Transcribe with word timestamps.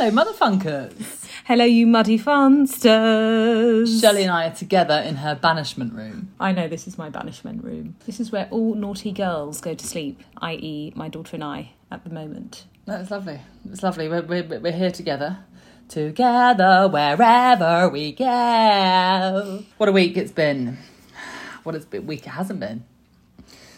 Hello, 0.00 0.24
Motherfunkers. 0.24 1.26
Hello, 1.44 1.66
you 1.66 1.86
muddy 1.86 2.18
funsters. 2.18 4.00
Shelley 4.00 4.22
and 4.22 4.30
I 4.30 4.46
are 4.46 4.54
together 4.54 4.94
in 4.94 5.16
her 5.16 5.34
banishment 5.34 5.92
room. 5.92 6.32
I 6.40 6.52
know 6.52 6.68
this 6.68 6.86
is 6.86 6.96
my 6.96 7.10
banishment 7.10 7.62
room. 7.62 7.96
This 8.06 8.18
is 8.18 8.32
where 8.32 8.48
all 8.50 8.74
naughty 8.74 9.12
girls 9.12 9.60
go 9.60 9.74
to 9.74 9.86
sleep, 9.86 10.22
i.e., 10.38 10.94
my 10.96 11.10
daughter 11.10 11.36
and 11.36 11.44
I 11.44 11.72
at 11.90 12.02
the 12.04 12.08
moment. 12.08 12.64
That's 12.86 13.10
lovely. 13.10 13.40
It's 13.70 13.82
lovely. 13.82 14.08
We're, 14.08 14.22
we're, 14.22 14.60
we're 14.60 14.72
here 14.72 14.90
together. 14.90 15.40
Together 15.90 16.88
wherever 16.90 17.90
we 17.90 18.12
go. 18.12 19.64
What 19.76 19.90
a 19.90 19.92
week 19.92 20.16
it's 20.16 20.32
been. 20.32 20.78
What 21.62 21.74
a 21.74 22.00
week 22.00 22.26
it 22.26 22.30
hasn't 22.30 22.60
been. 22.60 22.84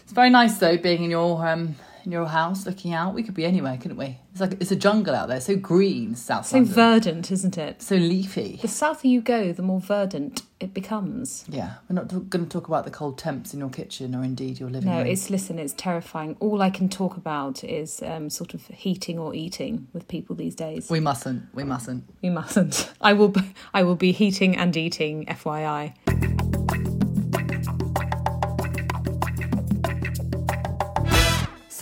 It's 0.04 0.12
very 0.12 0.30
nice 0.30 0.56
though 0.58 0.76
being 0.76 1.02
in 1.02 1.10
your 1.10 1.44
um 1.48 1.74
in 2.04 2.12
your 2.12 2.26
house 2.26 2.66
looking 2.66 2.92
out. 2.92 3.14
We 3.14 3.22
could 3.22 3.34
be 3.34 3.44
anywhere, 3.44 3.76
couldn't 3.76 3.96
we? 3.96 4.18
It's 4.32 4.40
like 4.40 4.52
it's 4.60 4.70
a 4.70 4.76
jungle 4.76 5.14
out 5.14 5.28
there, 5.28 5.40
so 5.40 5.56
green, 5.56 6.14
South 6.14 6.46
So 6.46 6.56
London. 6.56 6.74
verdant, 6.74 7.30
isn't 7.30 7.58
it? 7.58 7.82
so 7.82 7.96
leafy. 7.96 8.58
The 8.62 8.68
souther 8.68 9.06
you 9.08 9.20
go, 9.20 9.52
the 9.52 9.62
more 9.62 9.80
verdant 9.80 10.42
it 10.58 10.72
becomes. 10.72 11.44
Yeah, 11.48 11.74
we're 11.88 11.94
not 11.96 12.08
going 12.30 12.44
to 12.44 12.48
talk 12.48 12.68
about 12.68 12.84
the 12.84 12.90
cold 12.90 13.18
temps 13.18 13.52
in 13.52 13.60
your 13.60 13.68
kitchen 13.68 14.14
or 14.14 14.22
indeed 14.24 14.58
your 14.60 14.70
living 14.70 14.88
No, 14.88 14.98
room. 14.98 15.06
No, 15.06 15.10
it's 15.12 15.28
listen, 15.28 15.58
it's 15.58 15.74
terrifying. 15.74 16.36
All 16.40 16.62
I 16.62 16.70
can 16.70 16.88
talk 16.88 17.16
about 17.16 17.62
is 17.64 18.00
um, 18.02 18.30
sort 18.30 18.54
of 18.54 18.66
heating 18.68 19.18
or 19.18 19.34
eating 19.34 19.88
with 19.92 20.08
people 20.08 20.34
these 20.36 20.54
days. 20.54 20.88
We 20.88 21.00
mustn't. 21.00 21.42
We 21.54 21.64
mustn't. 21.64 22.04
We 22.22 22.30
mustn't. 22.30 22.90
I 23.00 23.12
will. 23.12 23.28
Be, 23.28 23.54
I 23.74 23.82
will 23.82 23.96
be 23.96 24.12
heating 24.12 24.56
and 24.56 24.74
eating. 24.76 25.26
FYI. 25.26 26.31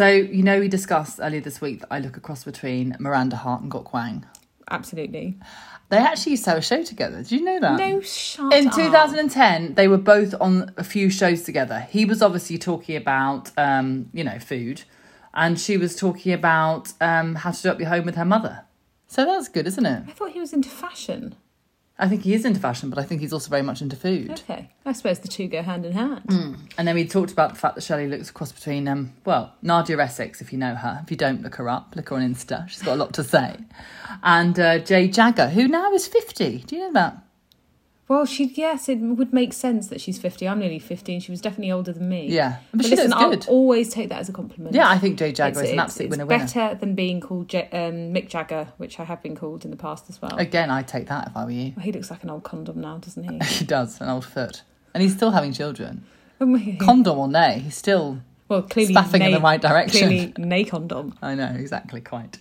So, 0.00 0.08
you 0.08 0.42
know, 0.42 0.60
we 0.60 0.68
discussed 0.68 1.20
earlier 1.22 1.42
this 1.42 1.60
week 1.60 1.80
that 1.80 1.88
I 1.90 1.98
look 1.98 2.16
across 2.16 2.44
between 2.44 2.96
Miranda 2.98 3.36
Hart 3.36 3.60
and 3.60 3.70
Gok 3.70 3.92
Wan. 3.92 4.24
Absolutely. 4.70 5.36
They 5.90 5.98
actually 5.98 6.30
used 6.30 6.44
to 6.44 6.50
have 6.52 6.58
a 6.60 6.62
show 6.62 6.82
together. 6.82 7.18
Did 7.18 7.32
you 7.32 7.44
know 7.44 7.60
that? 7.60 7.78
No, 7.78 8.00
shut 8.00 8.50
In 8.54 8.68
up. 8.68 8.74
2010, 8.74 9.74
they 9.74 9.88
were 9.88 9.98
both 9.98 10.34
on 10.40 10.72
a 10.78 10.84
few 10.84 11.10
shows 11.10 11.42
together. 11.42 11.80
He 11.80 12.06
was 12.06 12.22
obviously 12.22 12.56
talking 12.56 12.96
about, 12.96 13.50
um, 13.58 14.08
you 14.14 14.24
know, 14.24 14.38
food, 14.38 14.84
and 15.34 15.60
she 15.60 15.76
was 15.76 15.94
talking 15.94 16.32
about 16.32 16.94
um, 17.02 17.34
how 17.34 17.50
to 17.50 17.62
do 17.62 17.68
up 17.68 17.78
your 17.78 17.90
home 17.90 18.06
with 18.06 18.14
her 18.14 18.24
mother. 18.24 18.64
So 19.06 19.26
that's 19.26 19.48
good, 19.48 19.66
isn't 19.66 19.84
it? 19.84 20.04
I 20.08 20.12
thought 20.12 20.30
he 20.30 20.40
was 20.40 20.54
into 20.54 20.70
fashion. 20.70 21.34
I 22.00 22.08
think 22.08 22.22
he 22.22 22.34
is 22.34 22.44
into 22.44 22.58
fashion, 22.58 22.88
but 22.88 22.98
I 22.98 23.02
think 23.02 23.20
he's 23.20 23.32
also 23.32 23.50
very 23.50 23.62
much 23.62 23.82
into 23.82 23.94
food. 23.94 24.30
Okay, 24.30 24.70
I 24.86 24.92
suppose 24.92 25.18
the 25.18 25.28
two 25.28 25.46
go 25.48 25.62
hand 25.62 25.84
in 25.84 25.92
hand. 25.92 26.22
And 26.78 26.88
then 26.88 26.94
we 26.94 27.06
talked 27.06 27.30
about 27.30 27.50
the 27.50 27.58
fact 27.58 27.74
that 27.74 27.82
Shelley 27.82 28.08
looks 28.08 28.30
across 28.30 28.52
between, 28.52 28.88
um, 28.88 29.12
well, 29.24 29.52
Nadia 29.60 29.98
Essex, 29.98 30.40
if 30.40 30.52
you 30.52 30.58
know 30.58 30.74
her. 30.74 31.00
If 31.04 31.10
you 31.10 31.16
don't, 31.16 31.42
look 31.42 31.56
her 31.56 31.68
up. 31.68 31.94
Look 31.94 32.08
her 32.08 32.16
on 32.16 32.22
Insta. 32.22 32.68
She's 32.68 32.82
got 32.82 32.94
a 32.94 32.96
lot 32.96 33.12
to 33.14 33.24
say. 33.24 33.56
And 34.22 34.58
uh, 34.58 34.78
Jade 34.78 35.12
Jagger, 35.12 35.48
who 35.48 35.68
now 35.68 35.92
is 35.92 36.08
50. 36.08 36.58
Do 36.66 36.76
you 36.76 36.82
know 36.82 36.92
that? 36.94 37.18
Well, 38.11 38.27
she 38.27 38.47
yes, 38.47 38.89
it 38.89 38.97
would 38.97 39.33
make 39.33 39.53
sense 39.53 39.86
that 39.86 40.00
she's 40.00 40.19
fifty. 40.19 40.48
I'm 40.48 40.58
nearly 40.58 40.80
fifty, 40.80 41.12
and 41.12 41.22
she 41.22 41.30
was 41.30 41.41
definitely 41.41 41.70
older 41.70 41.92
than 41.92 42.08
me. 42.08 42.27
Yeah. 42.27 42.56
But, 42.72 42.78
But 42.78 42.86
she 42.86 42.97
listen, 42.97 43.11
looks 43.12 43.47
I'll 43.47 43.55
always 43.55 43.89
take 43.89 44.08
that 44.08 44.19
as 44.19 44.28
a 44.28 44.33
compliment. 44.33 44.75
Yeah, 44.75 44.89
I 44.91 44.98
think 44.98 45.16
Jade 45.16 45.36
Jagger 45.36 45.61
It's- 45.61 45.66
is 45.69 45.72
an 45.75 45.78
absolute 45.78 46.06
it's 46.06 46.11
winner 46.16 46.27
winner. 46.27 46.44
better 46.44 46.75
than 46.75 46.97
being 46.97 47.20
called 47.20 47.47
J- 47.48 47.69
um, 47.70 48.12
Mick 48.12 48.28
Jagger, 48.28 48.66
which 48.78 48.98
I 48.98 49.05
have 49.05 49.22
been 49.22 49.36
called 49.36 49.64
in 49.64 49.70
the 49.70 49.77
past 49.77 50.06
as 50.11 50.20
well. 50.20 50.36
Again, 50.38 50.70
I'd 50.70 50.88
take 50.88 51.06
that 51.06 51.28
if 51.28 51.36
I 51.36 51.44
were 51.44 51.53
you. 51.53 51.72
Well, 51.77 51.84
he 51.84 51.92
looks 51.92 52.11
like 52.11 52.25
an 52.25 52.31
old 52.31 52.42
condom 52.42 52.81
now, 52.81 52.98
doesn't 52.98 53.22
he? 53.22 53.38
He 53.61 53.64
does, 53.64 54.00
an 54.00 54.08
old 54.08 54.25
foot. 54.25 54.62
And 54.92 55.05
he's 55.05 55.14
still 55.14 55.31
having 55.31 55.53
children. 55.53 56.03
Condom 56.81 57.16
or 57.16 57.28
nay, 57.28 57.61
he's 57.61 57.77
still 57.77 58.19
well 58.48 58.62
clearly, 58.62 58.92
spaffing 58.92 59.22
in 59.22 59.31
the 59.31 59.38
right 59.41 59.62
direction. 59.62 60.08
Clearly, 60.08 60.33
nay 60.36 60.64
condom. 60.64 61.16
I 61.22 61.37
know, 61.37 61.54
exactly, 61.56 62.00
quite. 62.00 62.38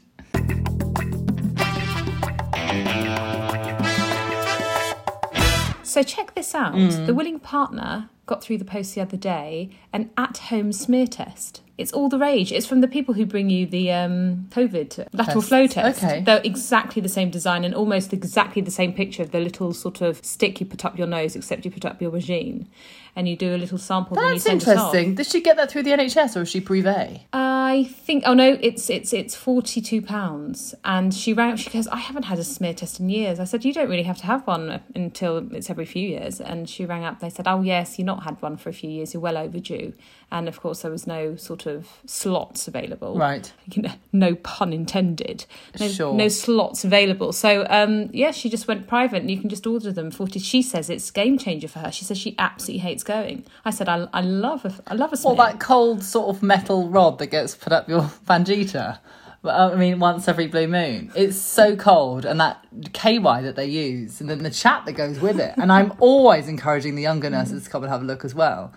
So 5.90 6.04
check 6.04 6.36
this 6.36 6.54
out. 6.54 6.76
Mm. 6.76 7.08
The 7.08 7.16
willing 7.16 7.40
partner 7.40 8.12
got 8.28 8.44
through 8.44 8.60
the 8.60 8.66
post 8.66 8.94
the 8.94 9.02
other 9.02 9.18
day 9.18 9.72
an 9.92 10.12
at-home 10.18 10.72
smear 10.72 11.08
test. 11.08 11.64
It's 11.80 11.92
all 11.94 12.10
the 12.10 12.20
rage. 12.20 12.52
It's 12.52 12.66
from 12.66 12.82
the 12.82 12.88
people 12.88 13.14
who 13.14 13.26
bring 13.26 13.50
you 13.50 13.66
the 13.66 13.92
um, 13.92 14.48
COVID 14.52 15.08
lateral 15.14 15.42
flow 15.42 15.66
test. 15.66 16.04
Okay. 16.04 16.22
They're 16.22 16.42
exactly 16.44 17.02
the 17.02 17.10
same 17.10 17.30
design 17.30 17.64
and 17.64 17.74
almost 17.74 18.14
exactly 18.14 18.62
the 18.62 18.72
same 18.72 18.94
picture 18.94 19.24
of 19.24 19.32
the 19.32 19.40
little 19.40 19.74
sort 19.74 20.02
of 20.02 20.24
stick 20.24 20.60
you 20.60 20.66
put 20.66 20.84
up 20.84 20.98
your 20.98 21.08
nose, 21.08 21.36
except 21.36 21.66
you 21.66 21.72
put 21.72 21.86
up 21.86 22.02
your 22.02 22.12
vagine, 22.12 22.68
and 23.16 23.30
you 23.30 23.36
do 23.36 23.56
a 23.56 23.58
little 23.58 23.78
sample. 23.78 24.16
That's 24.16 24.46
interesting. 24.46 25.16
Did 25.16 25.28
she 25.28 25.42
get 25.42 25.58
that 25.58 25.72
through 25.72 25.84
the 25.84 25.92
NHS 25.92 26.36
or 26.36 26.42
is 26.42 26.50
she 26.50 26.62
privé? 26.62 27.22
I 27.34 27.86
think. 27.86 28.24
Oh 28.26 28.34
no, 28.34 28.58
it's 28.62 28.90
it's 28.90 29.14
it's 29.14 29.36
forty 29.36 29.82
two 29.82 30.02
pounds. 30.02 30.76
And 30.84 31.14
she 31.14 31.34
rang. 31.34 31.56
She 31.56 31.70
goes, 31.70 31.88
I 31.88 31.98
haven't 31.98 32.24
had 32.24 32.40
a 32.40 32.44
smear 32.44 32.74
test 32.74 33.00
in 33.00 33.10
years. 33.10 33.40
I 33.40 33.46
said, 33.46 33.64
you 33.64 33.74
don't 33.74 33.90
really 33.90 34.04
have 34.04 34.18
to 34.18 34.26
have 34.26 34.46
one 34.46 34.82
until 34.96 35.48
it's 35.54 35.70
every 35.70 35.86
few 35.86 36.08
years. 36.08 36.42
And 36.42 36.70
she 36.70 36.86
rang 36.86 37.04
up. 37.04 37.20
They 37.20 37.30
said, 37.30 37.48
oh 37.48 37.62
yes, 37.62 37.98
you've 37.98 38.06
not 38.06 38.24
had 38.24 38.42
one 38.42 38.58
for 38.58 38.70
a 38.70 38.74
few 38.74 38.90
years. 38.90 39.14
You're 39.14 39.22
well 39.22 39.38
overdue. 39.38 39.94
And 40.32 40.48
of 40.48 40.60
course, 40.62 40.84
there 40.84 40.92
was 40.92 41.08
no 41.08 41.36
sort 41.36 41.66
of 41.66 41.88
slots 42.06 42.68
available. 42.68 43.18
Right. 43.18 43.52
You 43.76 43.84
know, 43.84 43.92
no 44.12 44.36
pun 44.36 44.74
intended. 44.74 45.46
No, 45.80 45.88
Sure. 45.88 46.14
no 46.14 46.28
slots 46.28 46.84
available. 46.84 47.32
So 47.34 47.66
um, 47.70 48.10
yeah, 48.14 48.32
she 48.32 48.50
just 48.50 48.68
went 48.68 48.88
private, 48.88 49.22
and 49.22 49.30
you 49.32 49.40
can 49.40 49.50
just 49.50 49.66
order 49.68 49.92
them. 49.92 50.12
Forty. 50.12 50.40
She 50.40 50.62
says 50.62 50.90
it's 50.90 51.10
game 51.12 51.38
changer 51.38 51.68
for 51.68 51.80
her. 51.80 51.92
She 51.92 52.04
says 52.06 52.18
she 52.18 52.36
absolutely 52.40 52.80
hates 52.80 53.04
going. 53.04 53.46
I 53.66 53.70
said, 53.72 53.88
I, 53.90 54.08
I 54.14 54.22
love 54.22 54.66
a 54.66 54.74
I 54.88 54.96
love 54.96 55.14
a 55.14 55.18
smear. 55.18 55.34
Or 55.34 55.38
that 55.38 55.60
cold 55.60 56.04
sort 56.04 56.36
of 56.36 56.42
metal 56.44 56.90
rod 56.90 57.20
that 57.20 57.28
gets 57.28 57.56
put 57.56 57.72
up 57.74 57.88
your 57.90 58.02
Fangita. 58.28 59.00
I 59.42 59.74
mean, 59.76 60.00
once 60.00 60.28
every 60.28 60.48
blue 60.48 60.68
moon. 60.68 61.12
It's 61.16 61.38
so 61.38 61.78
cold, 61.78 62.26
and 62.26 62.42
that 62.42 62.66
KY 62.92 63.22
that 63.44 63.56
they 63.56 63.68
use, 63.68 64.20
and 64.20 64.30
then 64.30 64.44
the 64.44 64.50
chat 64.50 64.86
that 64.86 64.94
goes 64.94 65.20
with 65.22 65.40
it. 65.40 65.54
And 65.56 65.72
I'm 65.72 65.94
always 66.00 66.50
encouraging 66.50 66.96
the 66.96 67.02
younger 67.04 67.30
nurses 67.30 67.64
to 67.64 67.70
come 67.70 67.84
and 67.84 67.92
have 67.92 68.02
a 68.02 68.06
look 68.06 68.26
as 68.26 68.36
well. 68.36 68.74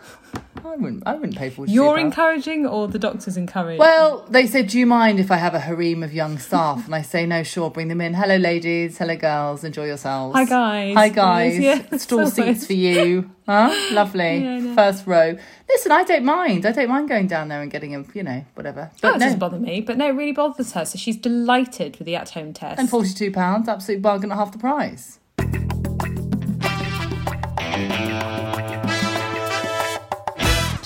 I 0.64 0.76
wouldn't. 0.76 1.02
I 1.06 1.14
wouldn't 1.14 1.36
pay 1.36 1.50
for. 1.50 1.66
You're 1.66 1.98
encouraging, 1.98 2.66
or 2.66 2.88
the 2.88 2.98
doctor's 2.98 3.36
encouraging? 3.36 3.78
Well, 3.78 4.24
they 4.28 4.46
said, 4.46 4.68
"Do 4.68 4.78
you 4.78 4.86
mind 4.86 5.18
if 5.20 5.30
I 5.30 5.36
have 5.36 5.54
a 5.54 5.58
harem 5.60 6.02
of 6.02 6.12
young 6.14 6.38
staff?" 6.38 6.84
And 6.86 6.94
I 6.94 7.02
say, 7.02 7.26
"No, 7.26 7.42
sure, 7.42 7.70
bring 7.70 7.88
them 7.88 8.00
in. 8.00 8.14
Hello, 8.14 8.36
ladies. 8.36 8.98
Hello, 8.98 9.16
girls. 9.16 9.64
Enjoy 9.64 9.86
yourselves. 9.86 10.34
Hi, 10.36 10.44
guys. 10.44 10.94
Hi, 10.94 11.08
guys. 11.08 11.58
Yes, 11.58 11.86
yes, 11.90 12.02
Stall 12.02 12.26
seats 12.28 12.66
for 12.66 12.72
you. 12.74 13.30
Huh? 13.46 13.74
Lovely. 13.92 14.38
Yeah, 14.38 14.70
I. 14.70 14.74
First 14.76 15.06
row. 15.06 15.36
Listen, 15.68 15.90
I 15.92 16.04
don't 16.04 16.24
mind. 16.24 16.64
I 16.64 16.72
don't 16.72 16.88
mind 16.88 17.08
going 17.08 17.26
down 17.26 17.48
there 17.48 17.60
and 17.60 17.70
getting 17.70 17.94
a, 17.94 18.04
you 18.14 18.22
know, 18.22 18.44
whatever. 18.54 18.90
Oh, 18.92 18.96
But 19.02 19.16
it 19.16 19.18
no, 19.18 19.24
doesn't 19.26 19.38
bother 19.40 19.58
me, 19.58 19.80
but 19.80 19.96
no, 19.96 20.08
it 20.08 20.12
really 20.12 20.32
bothers 20.32 20.72
her. 20.72 20.84
So 20.84 20.96
she's 20.96 21.16
delighted 21.16 21.96
with 21.98 22.06
the 22.06 22.14
at-home 22.14 22.52
test. 22.52 22.78
and 22.78 22.88
forty-two 22.88 23.32
pounds, 23.32 23.68
absolute 23.68 24.00
bargain 24.00 24.30
at 24.30 24.38
half 24.38 24.52
the 24.52 24.58
price. 24.58 25.18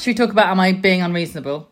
Should 0.07 0.13
we 0.21 0.25
talk 0.25 0.31
about 0.31 0.47
am 0.51 0.61
I 0.61 0.71
being 0.71 1.03
unreasonable? 1.03 1.69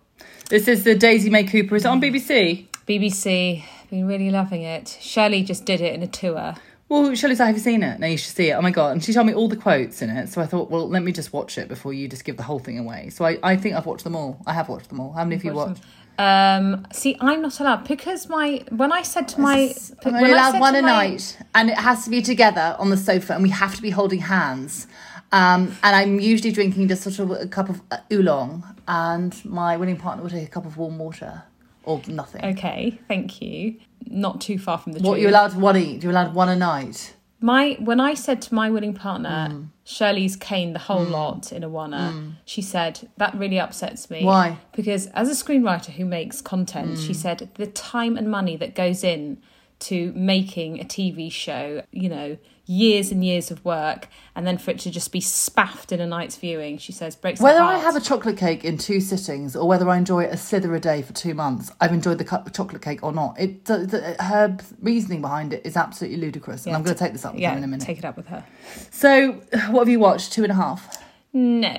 This 0.48 0.66
is 0.66 0.82
the 0.82 0.96
Daisy 0.96 1.30
May 1.30 1.44
Cooper. 1.44 1.76
Is 1.76 1.84
it 1.84 1.88
on 1.88 2.00
BBC? 2.00 2.66
BBC, 2.84 3.62
been 3.90 4.08
really 4.08 4.28
loving 4.32 4.62
it. 4.62 4.98
Shirley 5.00 5.44
just 5.44 5.64
did 5.64 5.80
it 5.80 5.94
in 5.94 6.02
a 6.02 6.08
tour. 6.08 6.56
Well, 6.88 7.14
Shelley 7.14 7.36
said, 7.36 7.46
have 7.46 7.54
you 7.54 7.62
seen 7.62 7.84
it? 7.84 8.00
No, 8.00 8.08
you 8.08 8.16
should 8.16 8.34
see 8.34 8.50
it. 8.50 8.54
Oh 8.54 8.60
my 8.60 8.72
God. 8.72 8.90
And 8.90 9.04
she 9.04 9.12
told 9.12 9.28
me 9.28 9.34
all 9.34 9.46
the 9.46 9.54
quotes 9.54 10.02
in 10.02 10.10
it. 10.10 10.30
So 10.30 10.40
I 10.40 10.46
thought, 10.46 10.68
well, 10.68 10.88
let 10.88 11.04
me 11.04 11.12
just 11.12 11.32
watch 11.32 11.58
it 11.58 11.68
before 11.68 11.92
you 11.92 12.08
just 12.08 12.24
give 12.24 12.36
the 12.36 12.42
whole 12.42 12.58
thing 12.58 12.76
away. 12.76 13.10
So 13.10 13.24
I, 13.24 13.38
I 13.40 13.56
think 13.56 13.76
I've 13.76 13.86
watched 13.86 14.02
them 14.02 14.16
all. 14.16 14.40
I 14.48 14.52
have 14.52 14.68
watched 14.68 14.88
them 14.88 14.98
all. 14.98 15.12
How 15.12 15.22
many 15.22 15.36
have 15.36 15.44
you 15.44 15.52
watched? 15.52 15.84
Um, 16.18 16.88
see, 16.92 17.16
I'm 17.20 17.40
not 17.40 17.60
allowed 17.60 17.86
because 17.86 18.28
my 18.28 18.64
when 18.70 18.90
I 18.90 19.02
said 19.02 19.28
to 19.28 19.40
my 19.40 19.72
I'm 20.04 20.14
only 20.16 20.32
allowed 20.32 20.58
one 20.58 20.74
a 20.74 20.82
my- 20.82 20.88
night. 20.88 21.38
And 21.54 21.70
it 21.70 21.78
has 21.78 22.02
to 22.02 22.10
be 22.10 22.20
together 22.20 22.74
on 22.80 22.90
the 22.90 22.96
sofa 22.96 23.34
and 23.34 23.44
we 23.44 23.50
have 23.50 23.76
to 23.76 23.82
be 23.82 23.90
holding 23.90 24.22
hands. 24.22 24.88
Um, 25.34 25.76
and 25.82 25.96
I'm 25.96 26.20
usually 26.20 26.52
drinking 26.52 26.86
just 26.88 27.02
sort 27.02 27.18
of 27.18 27.30
a 27.32 27.46
cup 27.48 27.68
of 27.68 27.80
uh, 27.90 27.98
oolong. 28.12 28.64
And 28.86 29.32
my 29.44 29.76
winning 29.76 29.96
partner 29.96 30.22
will 30.22 30.30
take 30.30 30.46
a 30.46 30.50
cup 30.50 30.64
of 30.66 30.76
warm 30.76 30.98
water 30.98 31.42
or 31.82 32.00
nothing. 32.06 32.44
Okay, 32.44 32.98
thank 33.08 33.42
you. 33.42 33.76
Not 34.06 34.40
too 34.40 34.58
far 34.58 34.78
from 34.78 34.92
the 34.92 35.00
What 35.00 35.12
truth. 35.14 35.22
you're 35.22 35.30
allowed 35.30 35.54
one 35.56 35.76
eat? 35.76 36.02
You're 36.02 36.12
allowed 36.12 36.34
one 36.34 36.48
a 36.48 36.56
night. 36.56 37.14
My 37.40 37.76
when 37.80 38.00
I 38.00 38.14
said 38.14 38.40
to 38.42 38.54
my 38.54 38.70
willing 38.70 38.94
partner, 38.94 39.48
Mm. 39.50 39.68
Shirley's 39.86 40.34
cane 40.36 40.72
the 40.72 40.78
whole 40.78 41.04
lot 41.04 41.52
in 41.52 41.62
a 41.62 41.68
oneer, 41.68 42.36
she 42.46 42.62
said 42.62 42.94
that 43.18 43.34
really 43.34 43.58
upsets 43.60 44.08
me. 44.08 44.24
Why? 44.24 44.56
Because 44.74 45.08
as 45.08 45.28
a 45.28 45.44
screenwriter 45.44 45.90
who 45.98 46.06
makes 46.06 46.40
content, 46.40 46.98
she 46.98 47.12
said 47.12 47.50
the 47.56 47.66
time 47.66 48.16
and 48.16 48.30
money 48.30 48.56
that 48.56 48.74
goes 48.74 49.04
in 49.04 49.42
to 49.80 50.12
making 50.16 50.80
a 50.80 50.84
TV 50.84 51.30
show, 51.30 51.82
you 51.92 52.08
know, 52.08 52.38
years 52.66 53.10
and 53.12 53.24
years 53.24 53.50
of 53.50 53.64
work, 53.64 54.08
and 54.34 54.46
then 54.46 54.56
for 54.58 54.70
it 54.70 54.78
to 54.80 54.90
just 54.90 55.12
be 55.12 55.20
spaffed 55.20 55.92
in 55.92 56.00
a 56.00 56.06
night's 56.06 56.36
viewing, 56.36 56.78
she 56.78 56.92
says 56.92 57.14
breaks 57.16 57.40
her 57.40 57.44
Whether 57.44 57.60
I 57.60 57.78
have 57.78 57.94
a 57.96 58.00
chocolate 58.00 58.36
cake 58.36 58.64
in 58.64 58.78
two 58.78 59.00
sittings 59.00 59.54
or 59.54 59.68
whether 59.68 59.88
I 59.88 59.96
enjoy 59.98 60.24
a 60.24 60.36
slither 60.36 60.74
a 60.74 60.80
day 60.80 61.02
for 61.02 61.12
two 61.12 61.34
months, 61.34 61.70
I've 61.80 61.92
enjoyed 61.92 62.18
the 62.18 62.24
cup 62.24 62.46
of 62.46 62.52
chocolate 62.52 62.82
cake 62.82 63.02
or 63.02 63.12
not. 63.12 63.38
It 63.38 63.64
the, 63.66 63.78
the, 63.78 64.22
her 64.22 64.56
reasoning 64.80 65.20
behind 65.20 65.52
it 65.52 65.64
is 65.66 65.76
absolutely 65.76 66.18
ludicrous, 66.18 66.64
and 66.64 66.72
Yeah, 66.72 66.76
I'm 66.78 66.82
going 66.84 66.96
to 66.96 66.98
take 67.02 67.12
this 67.12 67.24
up 67.24 67.34
with 67.34 67.42
yeah, 67.42 67.50
her 67.52 67.58
in 67.58 67.64
a 67.64 67.66
minute. 67.66 67.84
take 67.84 67.98
it 67.98 68.04
up 68.04 68.16
with 68.16 68.28
her. 68.28 68.44
So, 68.90 69.32
what 69.70 69.80
have 69.80 69.88
you 69.88 70.00
watched? 70.00 70.32
Two 70.32 70.42
and 70.42 70.52
a 70.52 70.56
half. 70.56 70.98
No, 71.32 71.78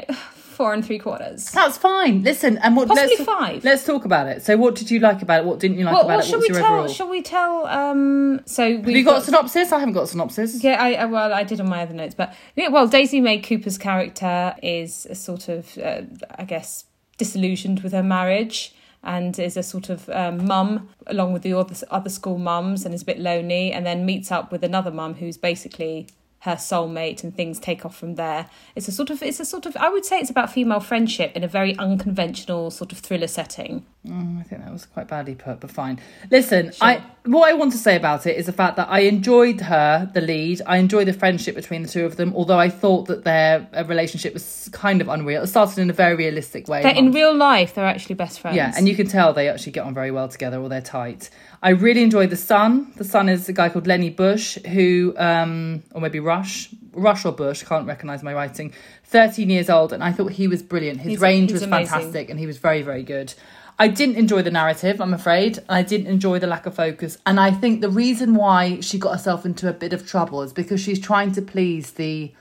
four 0.55 0.73
and 0.73 0.85
three 0.85 0.97
quarters. 0.97 1.51
That's 1.51 1.77
fine. 1.77 2.23
Listen, 2.23 2.57
and 2.59 2.75
what? 2.75 2.87
Possibly 2.87 3.15
let's, 3.17 3.23
five. 3.23 3.63
Let's 3.63 3.85
talk 3.85 4.05
about 4.05 4.27
it. 4.27 4.43
So, 4.43 4.57
what 4.57 4.75
did 4.75 4.89
you 4.89 4.99
like 4.99 5.21
about 5.21 5.41
it? 5.41 5.45
What 5.45 5.59
didn't 5.59 5.77
you 5.77 5.85
like 5.85 5.93
Well, 5.93 6.03
about 6.03 6.09
well 6.09 6.19
it? 6.19 6.25
shall 6.25 6.39
What's 6.39 6.49
we 6.49 6.55
tell? 6.55 6.65
overall? 6.73 6.87
Shall 6.87 7.09
we 7.09 7.21
tell? 7.21 7.67
Um, 7.67 8.41
so 8.45 8.67
we've 8.67 8.85
Have 8.85 8.89
you 8.89 9.03
got, 9.03 9.11
got 9.11 9.21
a 9.21 9.25
synopsis? 9.25 9.71
I 9.71 9.79
haven't 9.79 9.93
got 9.93 10.03
a 10.03 10.07
synopsis. 10.07 10.63
Yeah, 10.63 10.81
I, 10.81 10.93
I 10.93 11.05
well, 11.05 11.33
I 11.33 11.43
did 11.43 11.59
on 11.59 11.69
my 11.69 11.81
other 11.81 11.93
notes, 11.93 12.15
but 12.15 12.33
yeah, 12.55 12.69
well, 12.69 12.87
Daisy 12.87 13.21
May 13.21 13.39
Cooper's 13.39 13.77
character 13.77 14.55
is 14.63 15.05
a 15.09 15.15
sort 15.15 15.49
of, 15.49 15.77
uh, 15.77 16.01
I 16.37 16.45
guess, 16.45 16.85
disillusioned 17.17 17.81
with 17.81 17.93
her 17.93 18.03
marriage 18.03 18.73
and 19.03 19.37
is 19.37 19.55
a 19.55 19.63
sort 19.63 19.89
of 19.89 20.09
um, 20.09 20.45
mum 20.45 20.89
along 21.07 21.31
with 21.31 21.43
the 21.43 21.53
other 21.53 21.75
other 21.91 22.09
school 22.09 22.37
mums 22.39 22.85
and 22.85 22.93
is 22.93 23.03
a 23.03 23.05
bit 23.05 23.19
lonely, 23.19 23.71
and 23.71 23.85
then 23.85 24.05
meets 24.05 24.31
up 24.31 24.51
with 24.51 24.63
another 24.63 24.91
mum 24.91 25.13
who's 25.15 25.37
basically 25.37 26.07
her 26.45 26.56
soulmate, 26.56 27.24
and 27.24 27.36
things 27.36 27.59
take 27.59 27.86
off 27.86 27.97
from 27.97 28.15
there. 28.15 28.47
It's 28.75 28.88
a 28.88 28.92
sort 28.92 29.09
of, 29.09 29.21
it's 29.21 29.39
a 29.39 29.45
sort 29.45 29.65
of, 29.65 29.75
I 29.77 29.89
would 29.89 30.06
say, 30.06 30.19
it's 30.19 30.30
about 30.30 30.51
female 30.51 30.80
friendship 30.80 31.36
in 31.36 31.44
a 31.44 31.47
very 31.47 31.75
unconventional 31.77 32.71
sort 32.71 32.92
of 32.92 33.00
thriller 33.00 33.27
setting. 33.27 33.83
Mm, 34.06 34.39
I 34.39 34.44
think 34.44 34.63
that 34.63 34.71
was 34.71 34.86
quite 34.86 35.07
badly 35.07 35.33
put, 35.33 35.59
but 35.59 35.71
fine. 35.71 36.00
Listen, 36.30 36.71
I 36.80 37.03
what 37.25 37.50
I 37.50 37.53
want 37.53 37.71
to 37.71 37.77
say 37.80 37.95
about 37.95 38.27
it 38.27 38.38
is 38.38 38.45
the 38.45 38.53
fact 38.53 38.75
that 38.75 38.88
I 38.88 39.00
enjoyed 39.00 39.62
her, 39.62 40.09
the 40.13 40.21
lead. 40.21 40.62
I 40.68 40.77
enjoyed 40.77 41.07
the 41.07 41.13
friendship 41.13 41.56
between 41.56 41.81
the 41.81 41.88
two 41.88 42.06
of 42.06 42.15
them, 42.15 42.31
although 42.36 42.59
I 42.59 42.69
thought 42.69 43.07
that 43.07 43.24
their 43.24 43.68
uh, 43.74 43.83
relationship 43.86 44.36
was 44.36 44.69
kind 44.71 45.01
of 45.01 45.07
unreal. 45.09 45.41
It 45.41 45.48
started 45.48 45.80
in 45.80 45.89
a 45.89 45.94
very 45.94 46.15
realistic 46.15 46.68
way. 46.68 46.83
They're, 46.83 46.95
in 46.95 47.12
real 47.12 47.36
life, 47.36 47.74
they're 47.74 47.86
actually 47.86 48.15
best 48.15 48.39
friends. 48.39 48.57
Yeah, 48.57 48.71
and 48.77 48.88
you 48.88 48.95
can 48.95 49.07
tell 49.07 49.33
they 49.33 49.50
actually 49.50 49.71
get 49.71 49.86
on 49.86 49.95
very 49.95 50.12
well 50.12 50.27
together, 50.27 50.59
or 50.59 50.69
they're 50.69 50.81
tight. 50.81 51.31
I 51.65 51.69
really 51.69 52.03
enjoyed 52.03 52.29
the 52.29 52.35
son. 52.38 52.91
The 52.95 53.03
son 53.03 53.27
is 53.27 53.50
a 53.50 53.53
guy 53.53 53.69
called 53.69 53.88
Lenny 53.88 54.12
Bush, 54.12 54.59
who, 54.67 55.15
um, 55.17 55.81
or 55.95 56.00
maybe 56.00 56.19
Rush, 56.19 56.69
Rush 56.94 57.25
or 57.25 57.31
Bush, 57.31 57.63
can't 57.63 57.88
recognise 57.88 58.21
my 58.21 58.35
writing. 58.35 58.71
Thirteen 59.03 59.50
years 59.50 59.67
old, 59.67 59.91
and 59.91 60.03
I 60.03 60.12
thought 60.12 60.31
he 60.33 60.47
was 60.47 60.62
brilliant. 60.62 61.00
His 61.01 61.13
He's- 61.13 61.21
range 61.21 61.50
he's 61.50 61.53
was 61.53 61.63
amazing. 61.63 61.88
fantastic, 61.88 62.29
and 62.29 62.39
he 62.39 62.45
was 62.45 62.59
very, 62.59 62.83
very 62.83 63.01
good. 63.01 63.33
I 63.79 63.88
didn't 63.88 64.17
enjoy 64.17 64.44
the 64.44 64.51
narrative, 64.51 65.01
I'm 65.01 65.13
afraid. 65.15 65.57
I 65.67 65.81
didn't 65.81 66.06
enjoy 66.06 66.38
the 66.38 66.45
lack 66.47 66.67
of 66.67 66.75
focus, 66.75 67.17
and 67.25 67.39
I 67.39 67.50
think 67.50 67.81
the 67.81 67.89
reason 67.89 68.35
why 68.35 68.79
she 68.81 69.00
got 69.00 69.13
herself 69.13 69.44
into 69.44 69.67
a 69.67 69.73
bit 69.73 69.91
of 69.91 70.07
trouble 70.07 70.44
is 70.44 70.53
because 70.53 70.79
she's 70.79 71.00
trying 71.00 71.31
to 71.31 71.41
please 71.41 71.91
the 71.94 72.31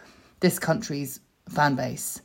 this 0.41 0.59
country's 0.59 1.21
fan 1.49 1.77
base 1.77 2.21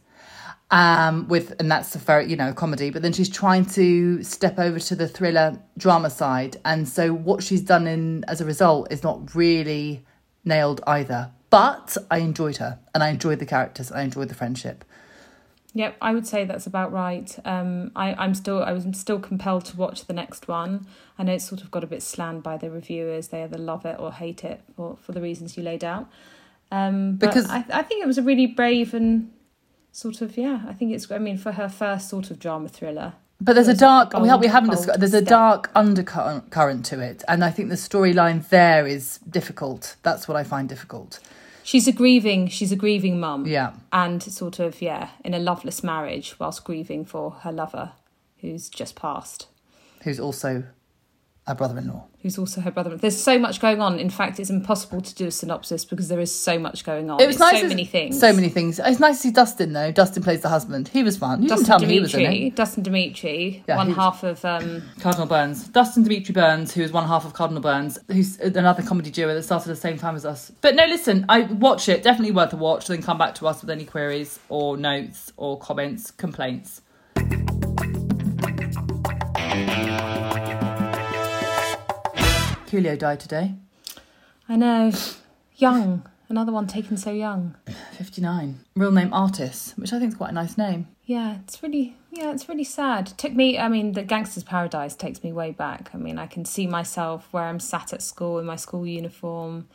um, 0.72 1.28
with 1.28 1.56
and 1.60 1.72
that's 1.72 1.96
a 1.96 1.98
very 1.98 2.30
you 2.30 2.36
know 2.36 2.54
comedy 2.54 2.90
but 2.90 3.02
then 3.02 3.14
she's 3.14 3.30
trying 3.30 3.66
to 3.66 4.22
step 4.24 4.60
over 4.60 4.80
to 4.80 4.96
the 4.96 5.08
thriller 5.08 5.60
drama 5.78 6.10
side 6.10 6.58
and 6.66 6.88
so 6.88 7.14
what 7.14 7.44
she's 7.44 7.62
done 7.62 7.88
in 7.88 8.24
as 8.28 8.40
a 8.42 8.46
result 8.46 8.92
is 8.92 9.04
not 9.04 9.34
really 9.36 10.06
nailed 10.46 10.82
either 10.86 11.32
but 11.50 11.98
i 12.12 12.20
enjoyed 12.20 12.58
her 12.58 12.78
and 12.94 13.04
i 13.04 13.10
enjoyed 13.10 13.40
the 13.40 13.46
characters 13.46 13.90
and 13.90 14.00
i 14.00 14.04
enjoyed 14.04 14.30
the 14.30 14.36
friendship 14.36 14.86
Yep, 15.74 15.98
I 16.02 16.14
would 16.14 16.26
say 16.26 16.46
that's 16.46 16.66
about 16.66 16.92
right. 16.92 17.38
Um, 17.46 17.92
I, 17.96 18.16
I'm 18.16 18.34
still 18.34 18.64
I 18.64 18.72
was 18.72 18.86
still 18.94 19.20
compelled 19.20 19.66
to 19.66 19.78
watch 19.78 20.06
the 20.06 20.14
next 20.14 20.48
one. 20.48 20.88
I 21.18 21.24
know 21.24 21.34
it's 21.34 21.48
sort 21.48 21.62
of 21.62 21.70
got 21.70 21.84
a 21.84 21.88
bit 21.88 22.02
slammed 22.02 22.42
by 22.42 22.58
the 22.58 22.72
reviewers. 22.72 23.28
They 23.28 23.44
either 23.44 23.60
love 23.60 23.86
it 23.86 23.98
or 24.00 24.12
hate 24.12 24.44
it 24.44 24.62
for, 24.76 24.98
for 24.98 25.12
the 25.12 25.22
reasons 25.22 25.58
you 25.58 25.64
laid 25.64 25.84
out. 25.84 26.10
Um, 26.72 27.18
but 27.18 27.28
Because- 27.28 27.50
I, 27.50 27.64
I 27.72 27.84
think 27.84 28.04
it 28.04 28.08
was 28.08 28.18
a 28.18 28.24
really 28.24 28.48
brave 28.48 28.96
and 28.96 29.32
sort 29.92 30.22
of 30.22 30.38
yeah. 30.38 30.62
I 30.68 30.74
think 30.74 30.94
it's 30.94 31.10
I 31.12 31.18
mean 31.18 31.38
for 31.38 31.52
her 31.54 31.70
first 31.70 32.10
sort 32.10 32.32
of 32.32 32.40
drama 32.40 32.70
thriller. 32.70 33.14
but 33.42 33.54
there's 33.54 33.68
a 33.70 33.74
dark 33.76 34.14
we, 34.14 34.28
bold- 34.30 34.42
we 34.42 34.48
haven't 34.48 34.72
discussed 34.72 35.00
there's 35.00 35.14
a 35.14 35.22
dark 35.22 35.72
undercurrent 35.76 36.52
current 36.52 36.86
to 36.86 37.00
it 37.00 37.24
and 37.30 37.42
i 37.44 37.50
think 37.50 37.70
the 37.70 37.76
storyline 37.76 38.46
there 38.50 38.86
is 38.86 39.20
difficult 39.30 39.96
that's 40.04 40.28
what 40.28 40.36
i 40.38 40.44
find 40.44 40.68
difficult 40.70 41.20
She's 41.64 41.88
a 41.88 41.92
grieving 41.94 42.48
she's 42.50 42.72
a 42.72 42.76
grieving 42.76 43.20
mum. 43.20 43.46
yeah 43.48 43.72
And 43.94 44.22
sort 44.24 44.60
of 44.60 44.82
yeah 44.82 45.10
in 45.24 45.34
a 45.34 45.40
loveless 45.40 45.84
marriage 45.84 46.36
whilst 46.40 46.64
grieving 46.66 47.06
for 47.06 47.32
her 47.44 47.52
lover 47.52 47.92
who's 48.42 48.68
just 48.70 48.96
passed. 48.96 49.48
who's 50.04 50.20
also 50.20 50.64
a 51.48 51.56
brother-in-law 51.56 52.06
who's 52.22 52.38
also 52.38 52.60
her 52.62 52.70
brother. 52.70 52.96
There's 52.98 53.16
so 53.20 53.40
much 53.40 53.62
going 53.62 53.80
on. 53.82 53.98
In 53.98 54.10
fact, 54.10 54.42
it's 54.42 54.50
impossible 54.50 55.00
to 55.00 55.16
do 55.16 55.28
a 55.28 55.32
synopsis 55.32 55.86
because 55.86 56.10
there 56.10 56.20
is 56.20 56.38
so 56.38 56.60
much 56.60 56.84
going 56.84 57.10
on. 57.10 57.20
it 57.22 57.26
was 57.28 57.38
It's 57.38 57.40
nice 57.40 57.56
so 57.56 57.62
to- 57.64 57.68
many 57.70 57.86
things. 57.86 58.20
so 58.20 58.34
many 58.34 58.50
things 58.50 58.78
it's 58.84 59.00
nice 59.00 59.16
to 59.18 59.22
see 59.30 59.32
dustin 59.32 59.72
though 59.74 59.92
dustin 59.92 60.22
plays 60.22 60.42
the 60.42 60.50
husband 60.50 60.90
he 60.90 61.02
was 61.02 61.16
fun 61.18 61.42
you 61.42 61.48
didn't 61.50 61.66
tell 61.66 61.78
Dustin 61.80 61.88
me 61.88 61.94
he 61.96 62.00
was 62.02 62.14
in 62.14 62.20
it 62.22 62.26
Demri, 62.28 62.56
Dustin 62.56 62.84
Demri, 62.84 63.64
Yeah, 63.68 63.78
one 63.78 63.88
he 63.88 63.94
was- 63.94 63.98
half 63.98 64.24
of 64.24 64.44
um, 64.46 64.84
Cardinal 65.00 65.28
Burns. 65.28 65.68
Dustin 65.70 66.04
Demri 66.04 66.32
Burns, 66.34 66.74
who 66.74 66.82
is 66.82 66.92
one 66.92 67.08
half 67.08 67.24
of 67.26 67.34
Cardinal 67.34 67.62
Burns, 67.62 67.98
who's 68.10 68.38
another 68.40 68.84
comedy 68.84 69.10
duo 69.10 69.34
that 69.34 69.44
started 69.44 69.70
at 69.70 69.76
the 69.76 69.82
same 69.82 69.98
time 69.98 70.16
as 70.16 70.26
us. 70.26 70.52
But 70.62 70.76
no, 70.76 70.86
listen, 70.86 71.26
I 71.30 71.42
watch 71.44 71.88
it. 71.90 72.04
Definitely 72.04 72.32
worth 72.34 72.52
a 72.54 72.58
watch. 72.58 72.88
Then 72.88 73.02
come 73.02 73.18
back 73.18 73.34
to 73.36 73.48
us 73.48 73.62
with 73.62 73.70
any 73.70 73.86
queries 73.86 74.40
or 74.50 74.76
notes 74.78 75.32
or 75.38 75.58
comments, 75.58 76.12
complaints. 76.12 76.82
Coolio 82.70 82.96
died 83.00 83.20
today, 83.20 83.56
I 84.48 84.56
know, 84.56 84.92
young. 85.56 86.08
Another 86.28 86.52
one 86.52 86.68
taken 86.68 86.98
so 86.98 87.10
young. 87.12 87.56
59. 87.94 88.60
Real 88.76 88.92
name 88.92 89.12
Artis, 89.12 89.74
which 89.76 89.92
I 89.92 89.98
think 89.98 90.12
is 90.12 90.18
quite 90.18 90.30
a 90.30 90.34
nice 90.34 90.56
name. 90.56 90.88
Yeah, 91.06 91.38
it's 91.44 91.64
really 91.64 91.98
yeah, 92.12 92.32
it's 92.32 92.48
really 92.48 92.64
sad. 92.64 93.08
took 93.18 93.34
me. 93.34 93.58
I 93.58 93.70
mean, 93.70 93.94
the 93.94 94.04
Gangsta's 94.04 94.44
Paradise 94.44 94.96
takes 94.96 95.24
me 95.24 95.32
way 95.32 95.50
back. 95.50 95.90
I 95.96 95.98
mean, 95.98 96.20
I 96.20 96.28
can 96.28 96.46
see 96.46 96.68
myself 96.68 97.28
where 97.32 97.46
I'm 97.46 97.60
sat 97.60 97.92
at 97.92 98.04
school 98.04 98.38
in 98.38 98.46
my 98.46 98.56
school 98.56 98.86
uniform. 98.86 99.68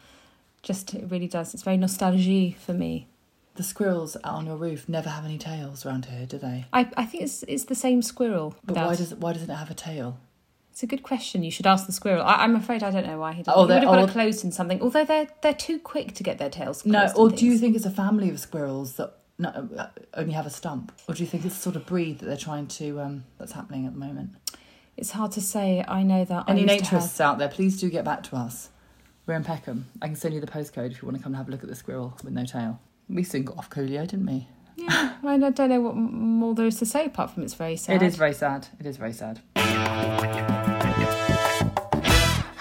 Just 0.62 0.94
it 0.94 1.10
really 1.10 1.26
does. 1.26 1.52
It's 1.52 1.64
very 1.64 1.76
nostalgie 1.76 2.56
for 2.56 2.74
me. 2.74 3.08
The 3.56 3.64
squirrels 3.64 4.16
out 4.22 4.34
on 4.34 4.46
your 4.46 4.56
roof 4.56 4.88
never 4.88 5.08
have 5.08 5.24
any 5.24 5.38
tails 5.38 5.84
around 5.84 6.04
here, 6.06 6.26
do 6.26 6.38
they? 6.38 6.66
I, 6.72 6.88
I 6.96 7.06
think 7.06 7.24
it's 7.24 7.42
it's 7.48 7.64
the 7.64 7.74
same 7.74 8.02
squirrel. 8.02 8.54
But 8.64 8.76
why 8.76 8.94
does 8.94 9.10
it, 9.10 9.18
why 9.18 9.32
doesn't 9.32 9.50
it 9.50 9.56
have 9.56 9.70
a 9.72 9.74
tail? 9.74 10.18
It's 10.74 10.82
a 10.82 10.88
good 10.88 11.04
question. 11.04 11.44
You 11.44 11.52
should 11.52 11.68
ask 11.68 11.86
the 11.86 11.92
squirrel. 11.92 12.24
I, 12.24 12.42
I'm 12.42 12.56
afraid 12.56 12.82
I 12.82 12.90
don't 12.90 13.06
know 13.06 13.16
why 13.16 13.32
he 13.32 13.44
doesn't. 13.44 13.56
Oh, 13.56 13.64
he 13.68 13.74
would 13.74 13.84
have 13.84 13.92
got 13.92 14.08
it 14.08 14.12
closed 14.12 14.42
in 14.42 14.50
something. 14.50 14.82
Although 14.82 15.04
they're 15.04 15.28
they're 15.40 15.54
too 15.54 15.78
quick 15.78 16.14
to 16.14 16.24
get 16.24 16.38
their 16.38 16.50
tails. 16.50 16.84
No, 16.84 17.12
or 17.14 17.30
do 17.30 17.46
you 17.46 17.58
think 17.58 17.76
it's 17.76 17.86
a 17.86 17.92
family 17.92 18.28
of 18.28 18.40
squirrels 18.40 18.94
that 18.94 19.14
no, 19.38 19.68
uh, 19.78 19.86
only 20.14 20.32
have 20.32 20.46
a 20.46 20.50
stump, 20.50 20.90
or 21.06 21.14
do 21.14 21.22
you 21.22 21.28
think 21.28 21.44
it's 21.44 21.56
a 21.56 21.60
sort 21.60 21.76
of 21.76 21.86
breed 21.86 22.18
that 22.18 22.26
they're 22.26 22.36
trying 22.36 22.66
to 22.66 23.00
um, 23.00 23.24
that's 23.38 23.52
happening 23.52 23.86
at 23.86 23.92
the 23.92 24.00
moment? 24.00 24.32
it's 24.96 25.12
hard 25.12 25.30
to 25.32 25.40
say? 25.40 25.84
I 25.86 26.02
know 26.02 26.24
that. 26.24 26.48
Any 26.48 26.68
I 26.68 26.72
used 26.74 26.86
to 26.86 26.96
naturists 26.96 27.20
out 27.20 27.38
there, 27.38 27.48
please 27.48 27.80
do 27.80 27.88
get 27.88 28.04
back 28.04 28.24
to 28.24 28.36
us. 28.36 28.70
We're 29.26 29.34
in 29.34 29.44
Peckham. 29.44 29.86
I 30.02 30.06
can 30.06 30.16
send 30.16 30.34
you 30.34 30.40
the 30.40 30.48
postcode 30.48 30.90
if 30.90 31.02
you 31.02 31.06
want 31.06 31.16
to 31.18 31.22
come 31.22 31.32
and 31.32 31.36
have 31.36 31.48
a 31.48 31.50
look 31.50 31.62
at 31.62 31.68
the 31.68 31.76
squirrel 31.76 32.18
with 32.22 32.32
no 32.32 32.44
tail. 32.44 32.80
We 33.08 33.22
soon 33.22 33.44
got 33.44 33.58
off 33.58 33.70
Coolio, 33.70 34.06
didn't 34.08 34.26
we? 34.26 34.48
Yeah, 34.76 35.14
I 35.22 35.38
don't 35.38 35.54
don't 35.54 35.68
know 35.68 35.80
what 35.80 35.94
more 35.94 36.54
there 36.54 36.66
is 36.66 36.78
to 36.80 36.86
say 36.86 37.06
apart 37.06 37.30
from 37.30 37.44
it's 37.44 37.54
very 37.54 37.76
sad. 37.76 38.02
It 38.02 38.06
is 38.06 38.16
very 38.16 38.34
sad. 38.34 38.66
It 38.80 38.86
is 38.86 38.96
very 38.96 39.12
sad. 39.12 39.40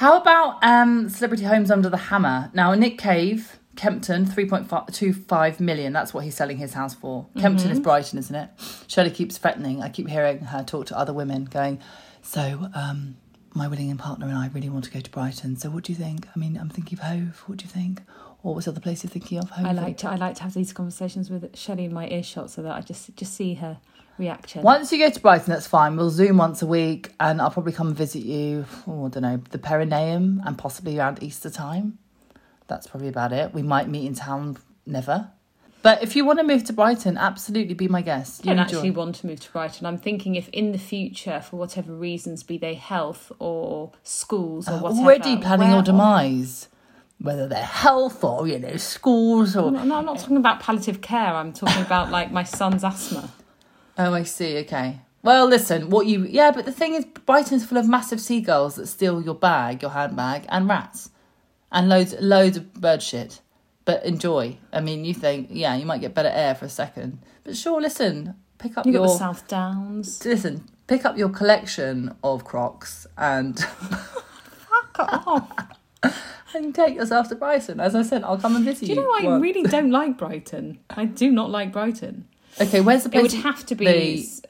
How 0.03 0.17
about 0.17 0.61
um, 0.61 1.07
Celebrity 1.07 1.45
Homes 1.45 1.71
Under 1.71 1.87
the 1.87 1.95
Hammer? 1.95 2.51
Now, 2.53 2.73
Nick 2.73 2.97
Cave, 2.97 3.57
Kemptown, 3.77 4.25
3.25 4.25 5.61
million. 5.61 5.93
That's 5.93 6.13
what 6.13 6.25
he's 6.25 6.35
selling 6.35 6.57
his 6.57 6.73
house 6.73 6.93
for. 6.93 7.27
Kemptown 7.37 7.71
is 7.71 7.79
Brighton, 7.79 8.19
isn't 8.19 8.35
it? 8.35 8.49
Shirley 8.87 9.11
keeps 9.11 9.37
threatening. 9.37 9.81
I 9.81 9.87
keep 9.87 10.09
hearing 10.09 10.39
her 10.39 10.61
talk 10.61 10.87
to 10.87 10.97
other 10.97 11.13
women 11.13 11.45
going, 11.45 11.79
So, 12.21 12.69
um, 12.75 13.15
my 13.53 13.69
willing 13.69 13.95
partner 13.95 14.25
and 14.25 14.37
I 14.37 14.49
really 14.49 14.67
want 14.67 14.83
to 14.83 14.91
go 14.91 14.99
to 14.99 15.09
Brighton. 15.09 15.55
So, 15.55 15.69
what 15.69 15.85
do 15.85 15.93
you 15.93 15.97
think? 15.97 16.27
I 16.35 16.37
mean, 16.37 16.57
I'm 16.57 16.67
thinking 16.67 16.99
of 16.99 17.05
Hove. 17.05 17.43
What 17.47 17.59
do 17.59 17.63
you 17.63 17.71
think? 17.71 18.01
Or 18.43 18.53
what's 18.53 18.65
the 18.65 18.71
other 18.71 18.81
place 18.81 19.03
you're 19.03 19.09
thinking 19.11 19.39
of? 19.39 19.49
Hove? 19.49 19.65
I 19.65 19.71
like 19.71 19.97
to 19.99 20.09
I 20.09 20.15
like 20.15 20.35
to 20.35 20.43
have 20.43 20.53
these 20.53 20.73
conversations 20.73 21.29
with 21.29 21.57
Shelley 21.57 21.85
in 21.85 21.93
my 21.93 22.07
earshot 22.09 22.49
so 22.51 22.61
that 22.61 22.73
I 22.75 22.81
just 22.81 23.15
just 23.15 23.33
see 23.33 23.53
her 23.55 23.79
reaction. 24.17 24.61
Once 24.61 24.91
you 24.91 24.99
go 24.99 25.09
to 25.09 25.19
Brighton, 25.19 25.51
that's 25.53 25.65
fine. 25.65 25.95
We'll 25.95 26.09
Zoom 26.09 26.37
once 26.37 26.61
a 26.61 26.67
week 26.67 27.13
and 27.19 27.41
I'll 27.41 27.51
probably 27.51 27.71
come 27.71 27.93
visit 27.95 28.23
you, 28.23 28.65
oh, 28.85 29.05
I 29.05 29.09
don't 29.09 29.23
know, 29.23 29.41
the 29.49 29.57
Perineum 29.57 30.41
and 30.45 30.57
possibly 30.57 30.99
around 30.99 31.23
Easter 31.23 31.49
time. 31.49 31.97
That's 32.67 32.85
probably 32.85 33.07
about 33.07 33.31
it. 33.31 33.53
We 33.53 33.61
might 33.63 33.87
meet 33.87 34.05
in 34.05 34.13
town, 34.13 34.57
never. 34.85 35.29
But 35.81 36.01
if 36.01 36.15
you 36.15 36.23
want 36.23 36.39
to 36.39 36.45
move 36.45 36.63
to 36.65 36.73
Brighton, 36.73 37.17
absolutely 37.17 37.73
be 37.73 37.89
my 37.89 38.01
guest. 38.01 38.41
I 38.43 38.49
don't 38.49 38.59
enjoy. 38.59 38.77
actually 38.77 38.91
want 38.91 39.15
to 39.15 39.27
move 39.27 39.41
to 39.41 39.51
Brighton. 39.51 39.85
I'm 39.85 39.97
thinking 39.97 40.35
if 40.35 40.47
in 40.49 40.71
the 40.71 40.77
future, 40.77 41.41
for 41.41 41.57
whatever 41.57 41.93
reasons, 41.93 42.41
be 42.41 42.57
they 42.57 42.75
health 42.75 43.33
or 43.39 43.91
schools 44.03 44.69
or 44.69 44.73
Uh, 44.73 44.81
whatever, 44.81 45.01
already 45.01 45.37
planning 45.37 45.71
your 45.71 45.81
demise. 45.81 46.69
Whether 47.23 47.47
they're 47.47 47.63
health 47.63 48.21
or, 48.21 48.47
you 48.47 48.59
know, 48.59 48.75
schools 48.75 49.55
or. 49.55 49.71
No, 49.71 49.83
no, 49.85 49.95
I'm 49.95 50.05
not 50.05 50.19
talking 50.19 50.35
about 50.35 50.59
palliative 50.59 50.99
care. 50.99 51.33
I'm 51.33 51.53
talking 51.53 51.81
about 51.81 52.11
like 52.11 52.31
my 52.31 52.43
son's 52.43 52.83
asthma. 52.83 53.31
Oh, 53.97 54.13
I 54.13 54.23
see. 54.23 54.57
Okay. 54.59 54.99
Well, 55.21 55.47
listen, 55.47 55.89
what 55.89 56.05
you. 56.05 56.25
Yeah, 56.25 56.51
but 56.51 56.65
the 56.65 56.73
thing 56.73 56.95
is, 56.95 57.05
Brighton's 57.05 57.65
full 57.65 57.77
of 57.77 57.87
massive 57.87 58.19
seagulls 58.19 58.75
that 58.75 58.87
steal 58.87 59.21
your 59.21 59.35
bag, 59.35 59.81
your 59.81 59.91
handbag, 59.91 60.45
and 60.49 60.67
rats. 60.67 61.11
And 61.71 61.87
loads, 61.87 62.13
loads 62.19 62.57
of 62.57 62.73
bird 62.73 63.01
shit. 63.01 63.39
But 63.85 64.03
enjoy. 64.03 64.57
I 64.73 64.81
mean, 64.81 65.05
you 65.05 65.13
think, 65.13 65.47
yeah, 65.49 65.75
you 65.75 65.85
might 65.85 66.01
get 66.01 66.13
better 66.13 66.29
air 66.29 66.55
for 66.55 66.65
a 66.65 66.69
second. 66.69 67.19
But 67.45 67.55
sure, 67.55 67.81
listen, 67.81 68.35
pick 68.57 68.77
up 68.77 68.85
You've 68.85 68.95
your. 68.95 69.05
got 69.05 69.13
the 69.13 69.19
South 69.19 69.47
Downs. 69.47 70.25
Listen, 70.25 70.65
pick 70.87 71.05
up 71.05 71.17
your 71.17 71.29
collection 71.29 72.15
of 72.21 72.43
Crocs 72.43 73.07
and. 73.17 73.57
Fuck 73.59 74.99
off. 74.99 75.69
And 76.55 76.73
take 76.73 76.95
yourself 76.95 77.29
to 77.29 77.35
Brighton. 77.35 77.79
As 77.79 77.95
I 77.95 78.01
said, 78.03 78.23
I'll 78.23 78.37
come 78.37 78.55
and 78.55 78.65
visit 78.65 78.87
you. 78.89 78.95
Do 78.95 79.01
you. 79.01 79.07
know 79.07 79.13
I 79.19 79.23
Well, 79.31 79.39
really 79.39 79.63
don't 79.63 79.91
like 79.91 80.17
Brighton? 80.17 80.79
I 80.89 81.05
do 81.05 81.31
not 81.31 81.49
like 81.49 81.71
Brighton. 81.71 82.27
Okay, 82.61 82.81
where's 82.81 83.03
the 83.03 83.17
It 83.17 83.21
would 83.21 83.31
have 83.33 83.65
to 83.65 83.75
be 83.75 83.85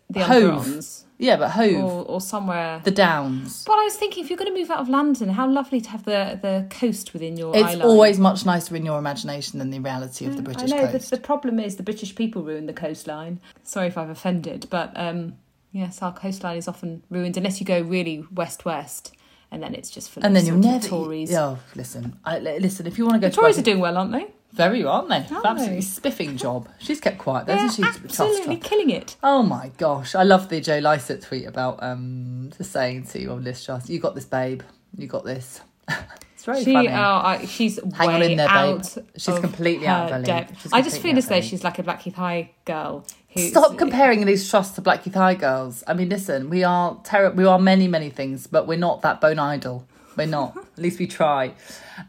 the 0.09 0.19
the 0.19 0.25
Hove. 0.25 0.85
Yeah, 1.19 1.37
but 1.37 1.51
Hove, 1.51 1.75
or, 1.83 2.03
or 2.05 2.19
somewhere. 2.19 2.81
the 2.83 2.91
Downs. 2.91 3.63
But 3.65 3.73
I 3.73 3.83
was 3.83 3.95
thinking, 3.95 4.23
if 4.23 4.29
you're 4.29 4.37
going 4.37 4.53
to 4.53 4.59
move 4.59 4.69
out 4.69 4.79
of 4.79 4.89
London, 4.89 5.29
how 5.29 5.47
lovely 5.47 5.79
to 5.79 5.89
have 5.91 6.03
the, 6.03 6.37
the 6.41 6.67
coast 6.69 7.13
within 7.13 7.37
your 7.37 7.55
It's 7.55 7.75
always 7.81 8.19
much 8.19 8.45
nicer 8.45 8.75
in 8.75 8.83
your 8.83 8.99
imagination 8.99 9.59
than 9.59 9.69
the 9.69 9.79
reality 9.79 10.25
of 10.25 10.33
the 10.35 10.41
I 10.41 10.43
British 10.45 10.69
know, 10.71 10.87
coast. 10.87 11.11
the, 11.11 11.15
the 11.15 11.21
problem 11.21 11.59
is 11.59 11.77
the 11.77 11.83
British 11.83 12.13
people 12.15 12.43
ruin 12.43 12.65
the 12.65 12.73
coastline. 12.73 13.39
Sorry 13.63 13.87
if 13.87 13.97
I've 13.97 14.09
offended, 14.09 14.67
but 14.69 14.91
um, 14.95 15.37
yes, 15.71 16.01
our 16.01 16.11
coastline 16.13 16.57
is 16.57 16.67
often 16.67 17.03
ruined 17.09 17.37
unless 17.37 17.61
you 17.61 17.65
go 17.65 17.79
really 17.79 18.25
west-west, 18.33 19.15
and 19.53 19.63
then 19.63 19.73
it's 19.75 19.89
just 19.89 20.09
full 20.09 20.23
and 20.25 20.35
then 20.35 20.45
you'll 20.45 20.57
never. 20.57 20.85
Tories. 20.87 21.33
Oh, 21.33 21.59
listen, 21.75 22.17
I, 22.25 22.39
listen. 22.39 22.87
If 22.87 22.97
you 22.97 23.05
want 23.05 23.15
to 23.15 23.19
go 23.21 23.27
The 23.29 23.35
to 23.35 23.41
Tories 23.41 23.57
are 23.57 23.61
doing 23.61 23.79
well, 23.79 23.97
aren't 23.97 24.11
they? 24.11 24.27
very 24.51 24.83
well, 24.83 24.93
aren't 24.93 25.09
they? 25.09 25.15
Aren't 25.35 25.45
Absolutely 25.45 25.75
they? 25.77 25.81
spiffing 25.81 26.37
job. 26.37 26.69
She's 26.77 26.99
kept 26.99 27.17
quiet, 27.17 27.47
They're 27.47 27.57
hasn't 27.57 27.73
she? 27.73 28.03
Absolutely 28.05 28.57
killing 28.57 28.91
it. 28.91 29.15
Oh 29.23 29.41
my 29.41 29.71
gosh, 29.77 30.13
I 30.15 30.21
love 30.23 30.49
the 30.49 30.61
Joe 30.61 30.77
Lycett 30.79 31.21
tweet 31.23 31.47
about 31.47 31.81
um 31.81 32.51
just 32.57 32.71
saying 32.71 33.05
to 33.07 33.25
oh, 33.27 33.35
Liz 33.35 33.63
Truss, 33.63 33.89
"You 33.89 33.99
got 33.99 34.13
this, 34.15 34.25
babe. 34.25 34.61
You 34.97 35.07
got 35.07 35.23
this." 35.25 35.61
it's 36.33 36.45
very 36.45 36.63
She, 36.63 36.73
funny. 36.73 36.87
oh, 36.89 36.93
I, 36.93 37.45
she's 37.45 37.79
Hang 37.95 38.09
on 38.09 38.19
way 38.19 38.31
in 38.31 38.37
there, 38.37 38.47
babe. 38.47 38.55
out. 38.55 38.97
She's 39.17 39.39
completely 39.39 39.87
her 39.87 39.91
out 39.91 40.05
of 40.05 40.11
her 40.11 40.17
league. 40.19 40.25
depth. 40.27 40.67
I 40.71 40.81
just 40.83 41.01
feel 41.01 41.17
as 41.17 41.27
though 41.27 41.41
she's 41.41 41.63
like 41.63 41.79
a 41.79 41.83
Blackheath 41.83 42.15
High 42.15 42.51
girl. 42.65 43.05
Who's, 43.33 43.49
Stop 43.49 43.77
comparing 43.77 44.25
these 44.25 44.49
trusts 44.49 44.75
to 44.75 44.81
Blackheath 44.81 45.15
High 45.15 45.33
girls. 45.33 45.83
I 45.87 45.93
mean, 45.93 46.09
listen, 46.09 46.49
we 46.49 46.63
are 46.63 46.99
terrible. 47.03 47.37
We 47.37 47.45
are 47.45 47.59
many, 47.59 47.87
many 47.87 48.09
things, 48.09 48.45
but 48.47 48.67
we're 48.67 48.77
not 48.77 49.01
that 49.01 49.19
bone 49.21 49.39
idle. 49.39 49.87
We're 50.15 50.27
not. 50.27 50.55
At 50.55 50.77
least 50.77 50.99
we 50.99 51.07
try. 51.07 51.53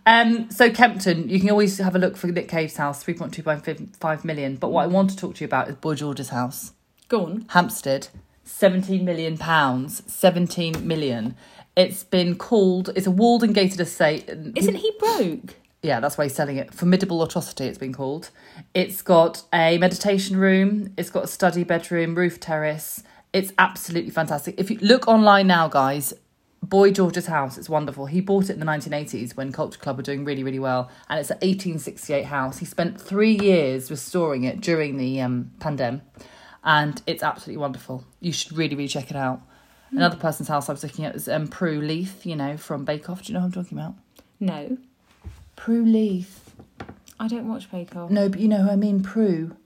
Um, 0.04 0.50
so 0.50 0.68
Kemptown, 0.68 1.30
you 1.30 1.40
can 1.40 1.48
always 1.48 1.78
have 1.78 1.96
a 1.96 1.98
look 1.98 2.18
for 2.18 2.26
Nick 2.26 2.48
Cave's 2.48 2.76
house, 2.76 3.02
three 3.02 3.14
point 3.14 3.32
two 3.32 3.42
five 3.42 4.24
million. 4.24 4.56
But 4.56 4.68
what 4.68 4.82
I 4.82 4.86
want 4.86 5.10
to 5.10 5.16
talk 5.16 5.36
to 5.36 5.40
you 5.40 5.46
about 5.46 5.68
is 5.68 5.76
Boy 5.76 5.94
George's 5.94 6.28
house, 6.28 6.72
Go 7.08 7.24
on. 7.24 7.46
Hampstead, 7.48 8.08
seventeen 8.42 9.06
million 9.06 9.38
pounds, 9.38 10.02
seventeen 10.06 10.86
million. 10.86 11.34
It's 11.76 12.04
been 12.04 12.36
called. 12.36 12.90
It's 12.94 13.06
a 13.06 13.10
walled 13.10 13.42
and 13.42 13.54
gated 13.54 13.80
estate. 13.80 14.28
Isn't 14.28 14.76
he 14.76 14.92
broke? 14.98 15.54
Yeah, 15.84 16.00
that's 16.00 16.16
why 16.16 16.24
he's 16.24 16.34
selling 16.34 16.56
it. 16.56 16.72
Formidable 16.72 17.22
atrocity, 17.22 17.66
it's 17.66 17.76
been 17.76 17.92
called. 17.92 18.30
It's 18.72 19.02
got 19.02 19.42
a 19.52 19.76
meditation 19.76 20.38
room. 20.38 20.94
It's 20.96 21.10
got 21.10 21.24
a 21.24 21.26
study 21.26 21.62
bedroom, 21.62 22.14
roof 22.14 22.40
terrace. 22.40 23.02
It's 23.34 23.52
absolutely 23.58 24.10
fantastic. 24.10 24.54
If 24.56 24.70
you 24.70 24.78
look 24.80 25.06
online 25.06 25.46
now, 25.46 25.68
guys, 25.68 26.14
Boy 26.62 26.90
George's 26.90 27.26
house. 27.26 27.58
It's 27.58 27.68
wonderful. 27.68 28.06
He 28.06 28.22
bought 28.22 28.48
it 28.48 28.54
in 28.54 28.60
the 28.60 28.64
1980s 28.64 29.36
when 29.36 29.52
Culture 29.52 29.78
Club 29.78 29.98
were 29.98 30.02
doing 30.02 30.24
really, 30.24 30.42
really 30.42 30.58
well, 30.58 30.90
and 31.10 31.20
it's 31.20 31.30
an 31.30 31.36
1868 31.36 32.24
house. 32.24 32.56
He 32.56 32.64
spent 32.64 32.98
three 32.98 33.38
years 33.38 33.90
restoring 33.90 34.44
it 34.44 34.62
during 34.62 34.96
the 34.96 35.20
um, 35.20 35.50
pandemic, 35.60 36.00
and 36.62 37.02
it's 37.06 37.22
absolutely 37.22 37.60
wonderful. 37.60 38.06
You 38.20 38.32
should 38.32 38.56
really, 38.56 38.74
really 38.74 38.88
check 38.88 39.10
it 39.10 39.16
out. 39.18 39.42
Another 39.90 40.16
person's 40.16 40.48
house 40.48 40.70
I 40.70 40.72
was 40.72 40.82
looking 40.82 41.04
at 41.04 41.14
is 41.14 41.28
um, 41.28 41.46
Prue 41.46 41.82
Leith, 41.82 42.24
you 42.24 42.36
know, 42.36 42.56
from 42.56 42.86
Bake 42.86 43.10
Off. 43.10 43.22
Do 43.22 43.32
you 43.32 43.34
know 43.34 43.40
who 43.40 43.46
I'm 43.46 43.52
talking 43.52 43.78
about? 43.78 43.96
No, 44.40 44.78
Prue 45.56 45.84
Leith. 45.84 46.54
I 47.18 47.28
don't 47.28 47.48
watch 47.48 47.70
Bake 47.70 47.94
Off. 47.96 48.10
No, 48.10 48.28
but 48.28 48.40
you 48.40 48.48
know 48.48 48.62
who 48.62 48.70
I 48.70 48.76
mean, 48.76 49.02
Prue. 49.02 49.56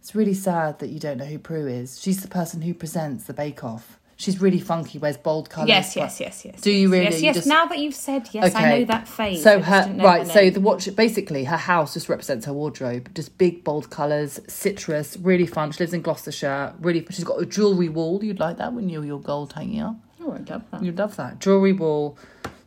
It's 0.00 0.14
really 0.14 0.34
sad 0.34 0.78
that 0.80 0.88
you 0.88 0.98
don't 0.98 1.18
know 1.18 1.24
who 1.26 1.38
Prue 1.38 1.66
is. 1.66 2.00
She's 2.00 2.22
the 2.22 2.28
person 2.28 2.62
who 2.62 2.74
presents 2.74 3.24
the 3.24 3.34
Bake 3.34 3.62
Off. 3.62 3.98
She's 4.16 4.40
really 4.40 4.58
funky, 4.58 4.98
wears 4.98 5.16
bold 5.16 5.48
colours. 5.48 5.68
Yes, 5.68 5.94
yes, 5.94 6.18
yes, 6.18 6.44
yes. 6.44 6.60
Do 6.60 6.72
you 6.72 6.90
really? 6.90 7.04
Yes, 7.04 7.22
yes. 7.22 7.34
just- 7.36 7.46
Now 7.46 7.66
that 7.66 7.78
you've 7.78 7.94
said 7.94 8.28
yes, 8.32 8.52
I 8.52 8.78
know 8.78 8.84
that 8.86 9.06
face. 9.06 9.44
So 9.44 9.60
her 9.60 9.94
right, 9.96 10.26
her 10.26 10.32
so 10.32 10.50
the 10.50 10.60
watch 10.60 10.92
basically 10.96 11.44
her 11.44 11.56
house 11.56 11.94
just 11.94 12.08
represents 12.08 12.44
her 12.46 12.52
wardrobe. 12.52 13.14
Just 13.14 13.38
big 13.38 13.62
bold 13.62 13.90
colours, 13.90 14.40
citrus, 14.48 15.16
really 15.18 15.46
fun. 15.46 15.70
She 15.70 15.78
lives 15.78 15.92
in 15.94 16.02
Gloucestershire. 16.02 16.74
Really, 16.80 17.06
she's 17.10 17.22
got 17.22 17.40
a 17.40 17.46
jewellery 17.46 17.88
wall. 17.88 18.24
You'd 18.24 18.40
like 18.40 18.56
that, 18.56 18.72
wouldn't 18.72 18.90
you? 18.92 19.02
Your 19.04 19.20
gold 19.20 19.52
hanging 19.52 19.82
up. 19.82 19.94
Oh, 20.20 20.32
I 20.32 20.38
love 20.38 20.64
that. 20.72 20.82
You'd 20.82 20.98
love 20.98 21.14
that 21.14 21.38
jewellery 21.38 21.74
wall. 21.74 22.18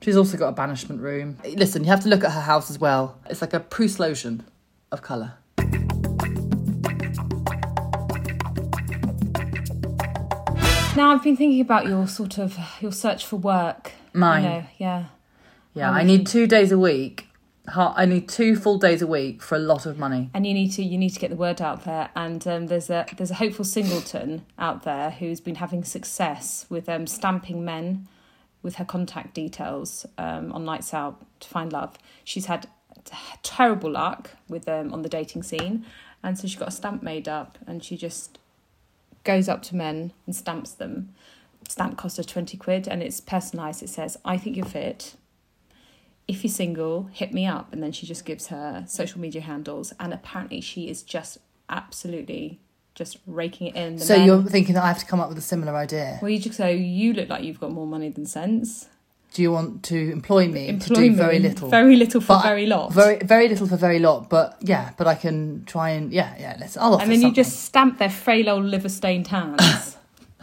She's 0.02 0.18
also 0.18 0.36
got 0.36 0.48
a 0.50 0.52
banishment 0.54 1.00
room. 1.02 1.38
Listen, 1.56 1.84
you 1.84 1.90
have 1.92 2.02
to 2.02 2.10
look 2.10 2.24
at 2.24 2.32
her 2.32 2.42
house 2.42 2.72
as 2.72 2.80
well. 2.80 3.20
It's 3.30 3.40
like 3.42 3.54
a 3.54 3.60
Proustlosion 3.60 4.42
of 4.92 5.02
colour. 5.04 5.34
Now 10.98 11.14
I've 11.14 11.24
been 11.24 11.38
thinking 11.38 11.62
about 11.62 11.88
your 11.88 12.08
sort 12.08 12.38
of 12.38 12.58
your 12.82 12.92
search 12.92 13.26
for 13.26 13.38
work. 13.38 13.94
Mine. 14.14 14.44
You 14.44 14.50
know, 14.50 14.64
yeah. 14.78 15.06
Yeah, 15.74 15.86
How 15.86 15.94
I 15.94 15.98
would 16.00 16.08
need 16.08 16.28
two 16.28 16.48
days 16.48 16.72
a 16.72 16.78
week. 16.78 17.28
I 17.74 18.06
need 18.06 18.28
two 18.28 18.58
full 18.58 18.78
days 18.78 19.02
a 19.02 19.08
week 19.08 19.42
for 19.42 19.56
a 19.56 19.60
lot 19.60 19.86
of 19.86 19.98
money. 19.98 20.30
and 20.34 20.46
you 20.46 20.54
need 20.54 20.72
to 20.74 20.84
you 20.84 20.98
need 20.98 21.12
to 21.12 21.20
get 21.20 21.30
the 21.30 21.36
word 21.38 21.62
out 21.62 21.86
there 21.86 22.10
and 22.16 22.46
um, 22.48 22.68
there's 22.68 22.90
a 22.90 23.06
there's 23.16 23.32
a 23.32 23.36
hopeful 23.36 23.64
singleton 23.64 24.46
out 24.60 24.84
there 24.84 25.12
who's 25.12 25.40
been 25.40 25.56
having 25.56 25.84
success 25.86 26.66
with 26.70 26.90
um, 26.90 27.08
stamping 27.08 27.64
men 27.64 28.08
with 28.64 28.76
her 28.76 28.86
contact 28.86 29.34
details 29.34 30.06
um, 30.18 30.52
on 30.52 30.66
nights 30.66 30.94
out 30.94 31.26
to 31.40 31.48
find 31.48 31.72
love 31.72 31.98
she's 32.24 32.46
had 32.46 32.68
terrible 33.42 33.92
luck 33.92 34.32
with 34.48 34.66
them 34.66 34.94
on 34.94 35.02
the 35.02 35.10
dating 35.10 35.44
scene 35.44 35.86
and 36.24 36.38
so 36.38 36.48
she 36.48 36.58
got 36.58 36.68
a 36.68 36.72
stamp 36.72 37.02
made 37.02 37.28
up 37.28 37.58
and 37.66 37.84
she 37.84 37.98
just 37.98 38.38
goes 39.24 39.50
up 39.50 39.62
to 39.62 39.76
men 39.76 40.14
and 40.26 40.36
stamps 40.36 40.72
them 40.72 41.14
stamp 41.68 41.98
cost 41.98 42.18
her 42.18 42.24
20 42.24 42.58
quid 42.58 42.88
and 42.88 43.02
it's 43.02 43.20
personalized 43.20 43.82
it 43.82 43.90
says 43.90 44.18
i 44.24 44.38
think 44.38 44.56
you're 44.56 44.66
fit 44.66 45.16
if 46.32 46.44
you're 46.46 46.52
single, 46.52 47.10
hit 47.12 47.34
me 47.34 47.46
up. 47.46 47.74
And 47.74 47.84
then 47.84 47.92
she 47.92 48.06
just 48.06 48.26
gives 48.26 48.48
her 48.48 48.86
social 48.88 49.20
media 49.20 49.42
handles. 49.42 49.94
And 50.00 50.14
apparently, 50.14 50.62
she 50.62 50.90
is 50.90 51.04
just 51.04 51.38
absolutely 51.70 52.60
just 52.96 53.18
raking 53.26 53.68
it 53.68 53.76
in. 53.76 53.96
The 53.98 54.06
so 54.06 54.18
men- 54.18 54.26
you're 54.28 54.44
thinking 54.44 54.76
that 54.76 54.84
I 54.84 54.88
have 54.88 55.00
to 55.00 55.06
come 55.06 55.20
up 55.20 55.30
with 55.30 55.38
a 55.38 55.42
similar 55.42 55.76
idea. 55.76 56.20
Well, 56.22 56.30
you 56.30 56.40
just 56.40 56.58
so 56.58 56.68
you 56.68 57.14
look 57.14 57.30
like 57.30 57.44
you've 57.44 57.60
got 57.60 57.72
more 57.72 57.88
money 57.88 58.10
than 58.10 58.26
sense. 58.26 58.88
Do 59.34 59.42
you 59.42 59.50
want 59.52 59.84
to 59.84 60.12
employ 60.12 60.50
me 60.50 60.66
to 60.66 60.74
Employ 60.74 60.96
do 60.96 61.10
me. 61.12 61.16
very 61.16 61.40
little? 61.40 61.70
Very 61.70 61.96
little 61.96 62.20
for 62.20 62.28
But- 62.36 62.44
very 62.44 62.66
lot. 62.66 62.92
Very, 62.92 63.18
very 63.24 63.48
little 63.48 63.66
for 63.66 63.78
very 63.78 64.00
lot, 64.00 64.30
but 64.30 64.58
yeah, 64.60 64.92
but 64.98 65.08
I 65.08 65.16
can 65.16 65.64
try 65.66 65.92
and 65.92 66.12
yeah, 66.12 66.36
yeah. 66.38 66.58
Let's. 66.60 66.76
I'll 66.76 66.96
offer 66.96 67.04
and 67.04 67.12
then 67.12 67.22
you 67.22 67.32
just 67.32 67.62
stamp 67.64 67.98
their 67.98 68.10
frail 68.10 68.50
old 68.50 68.66
liver 68.66 68.90
stained 68.90 69.28
hands. 69.28 69.96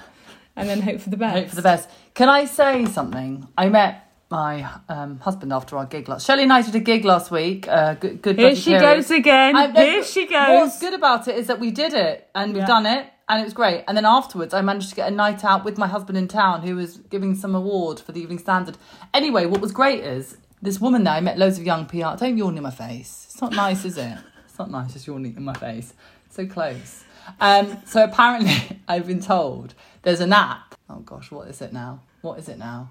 and 0.56 0.68
then 0.70 0.80
hope 0.80 1.00
for 1.00 1.10
the 1.10 1.18
best. 1.18 1.36
hope 1.36 1.48
for 1.50 1.56
the 1.56 1.62
best. 1.62 1.90
Can 2.14 2.30
I 2.30 2.46
say 2.46 2.86
something? 2.86 3.46
I 3.58 3.68
met 3.68 4.07
my 4.30 4.68
um, 4.88 5.18
husband 5.20 5.52
after 5.52 5.76
our 5.78 5.86
gig 5.86 6.08
last. 6.08 6.26
Shelley 6.26 6.42
and 6.42 6.52
I 6.52 6.62
did 6.62 6.74
a 6.74 6.80
gig 6.80 7.04
last 7.04 7.30
week. 7.30 7.66
Uh, 7.68 7.94
good, 7.94 8.20
good. 8.22 8.38
Here 8.38 8.54
she 8.54 8.70
period. 8.72 8.96
goes 8.96 9.10
again. 9.10 9.56
I- 9.56 9.72
Here 9.72 10.04
she 10.04 10.26
goes. 10.26 10.48
What's 10.48 10.80
good 10.80 10.94
about 10.94 11.28
it 11.28 11.36
is 11.36 11.46
that 11.46 11.60
we 11.60 11.70
did 11.70 11.94
it 11.94 12.28
and 12.34 12.52
we've 12.52 12.60
Yeah. 12.62 12.66
done 12.66 12.86
it 12.86 13.06
and 13.28 13.40
it 13.40 13.44
was 13.44 13.54
great. 13.54 13.84
And 13.88 13.96
then 13.96 14.04
afterwards, 14.04 14.52
I 14.52 14.60
managed 14.60 14.90
to 14.90 14.94
get 14.94 15.08
a 15.08 15.14
night 15.14 15.44
out 15.44 15.64
with 15.64 15.78
my 15.78 15.86
husband 15.86 16.18
in 16.18 16.28
town 16.28 16.62
who 16.62 16.76
was 16.76 16.98
giving 17.10 17.34
some 17.34 17.54
award 17.54 18.00
for 18.00 18.12
the 18.12 18.20
Evening 18.20 18.38
Standard. 18.38 18.76
Anyway, 19.14 19.46
what 19.46 19.60
was 19.60 19.72
great 19.72 20.00
is 20.04 20.36
this 20.60 20.80
woman 20.80 21.04
there, 21.04 21.14
I 21.14 21.20
met 21.20 21.38
loads 21.38 21.58
of 21.58 21.64
young 21.64 21.86
PR. 21.86 22.16
Don't 22.18 22.36
yawn 22.36 22.56
in 22.56 22.62
my 22.62 22.70
face. 22.70 23.28
It's 23.30 23.40
not 23.40 23.52
nice, 23.52 23.84
is 23.84 23.96
it? 23.96 24.18
It's 24.44 24.58
not 24.58 24.70
nice 24.70 24.92
just 24.92 25.06
yawning 25.06 25.36
in 25.36 25.44
my 25.44 25.54
face. 25.54 25.94
So 26.30 26.46
close. 26.46 27.04
Um, 27.40 27.78
so 27.86 28.04
apparently, 28.04 28.80
I've 28.88 29.06
been 29.06 29.20
told 29.20 29.74
there's 30.02 30.20
an 30.20 30.32
app. 30.32 30.74
Oh 30.90 31.00
gosh, 31.00 31.30
what 31.30 31.48
is 31.48 31.60
it 31.62 31.72
now? 31.72 32.00
What 32.22 32.38
is 32.38 32.48
it 32.48 32.58
now? 32.58 32.90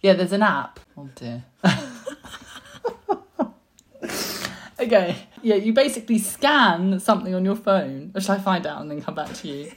Yeah, 0.00 0.12
there's 0.14 0.32
an 0.32 0.42
app. 0.42 0.80
Oh 0.96 1.08
dear. 1.14 1.44
Okay. 4.80 5.16
Yeah, 5.42 5.56
you 5.56 5.72
basically 5.72 6.18
scan 6.18 7.00
something 7.00 7.34
on 7.34 7.44
your 7.44 7.56
phone, 7.56 8.10
which 8.12 8.30
I 8.30 8.38
find 8.38 8.64
out 8.66 8.80
and 8.80 8.88
then 8.90 9.02
come 9.02 9.14
back 9.14 9.32
to 9.34 9.48
you. 9.48 9.72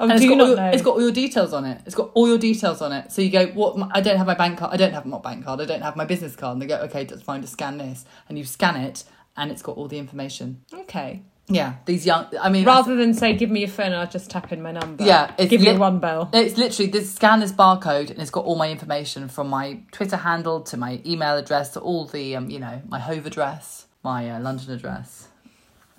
oh, 0.00 0.04
And 0.08 0.12
it's 0.12 0.24
got, 0.26 0.36
not 0.36 0.40
all 0.40 0.48
your, 0.48 0.56
know. 0.56 0.70
it's 0.70 0.82
got 0.82 0.94
all 0.94 1.02
your 1.02 1.12
details 1.12 1.52
on 1.52 1.64
it. 1.66 1.82
It's 1.84 1.94
got 1.94 2.10
all 2.14 2.26
your 2.28 2.38
details 2.38 2.80
on 2.80 2.92
it. 2.92 3.12
So 3.12 3.20
you 3.20 3.30
go, 3.30 3.46
what? 3.48 3.76
I 3.94 4.00
don't 4.00 4.16
have 4.16 4.26
my 4.26 4.34
bank 4.34 4.58
card. 4.58 4.72
I 4.72 4.76
don't 4.78 4.94
have 4.94 5.04
my 5.04 5.18
bank 5.18 5.44
card. 5.44 5.60
I 5.60 5.66
don't 5.66 5.82
have 5.82 5.96
my 5.96 6.06
business 6.06 6.34
card. 6.34 6.54
And 6.54 6.62
they 6.62 6.66
go, 6.66 6.76
okay, 6.84 7.04
that's 7.04 7.22
fine. 7.22 7.42
Just 7.42 7.52
scan 7.54 7.76
this, 7.76 8.06
and 8.28 8.38
you 8.38 8.44
scan 8.44 8.76
it, 8.76 9.04
and 9.36 9.50
it's 9.50 9.60
got 9.60 9.76
all 9.76 9.86
the 9.86 9.98
information. 9.98 10.62
okay. 10.72 11.22
Yeah, 11.48 11.74
these 11.84 12.06
young. 12.06 12.26
I 12.40 12.48
mean, 12.48 12.64
Rather 12.64 12.96
than 12.96 13.14
say, 13.14 13.34
give 13.34 13.50
me 13.50 13.60
your 13.60 13.68
phone, 13.68 13.92
I'll 13.92 14.06
just 14.08 14.30
tap 14.30 14.52
in 14.52 14.62
my 14.62 14.72
number. 14.72 15.04
Yeah, 15.04 15.34
it's 15.38 15.50
give 15.50 15.60
you 15.60 15.72
lit- 15.72 15.80
one 15.80 15.98
bell. 15.98 16.30
It's 16.32 16.56
literally 16.56 16.90
this 16.90 17.12
scan 17.14 17.40
this 17.40 17.52
barcode 17.52 18.10
and 18.10 18.20
it's 18.20 18.30
got 18.30 18.44
all 18.44 18.56
my 18.56 18.70
information 18.70 19.28
from 19.28 19.48
my 19.48 19.80
Twitter 19.90 20.16
handle 20.16 20.60
to 20.62 20.76
my 20.76 21.00
email 21.04 21.36
address 21.36 21.70
to 21.74 21.80
all 21.80 22.06
the 22.06 22.36
um, 22.36 22.48
you 22.48 22.58
know, 22.58 22.80
my 22.88 22.98
Hove 23.00 23.26
address, 23.26 23.86
my 24.02 24.30
uh, 24.30 24.40
London 24.40 24.70
address. 24.72 25.28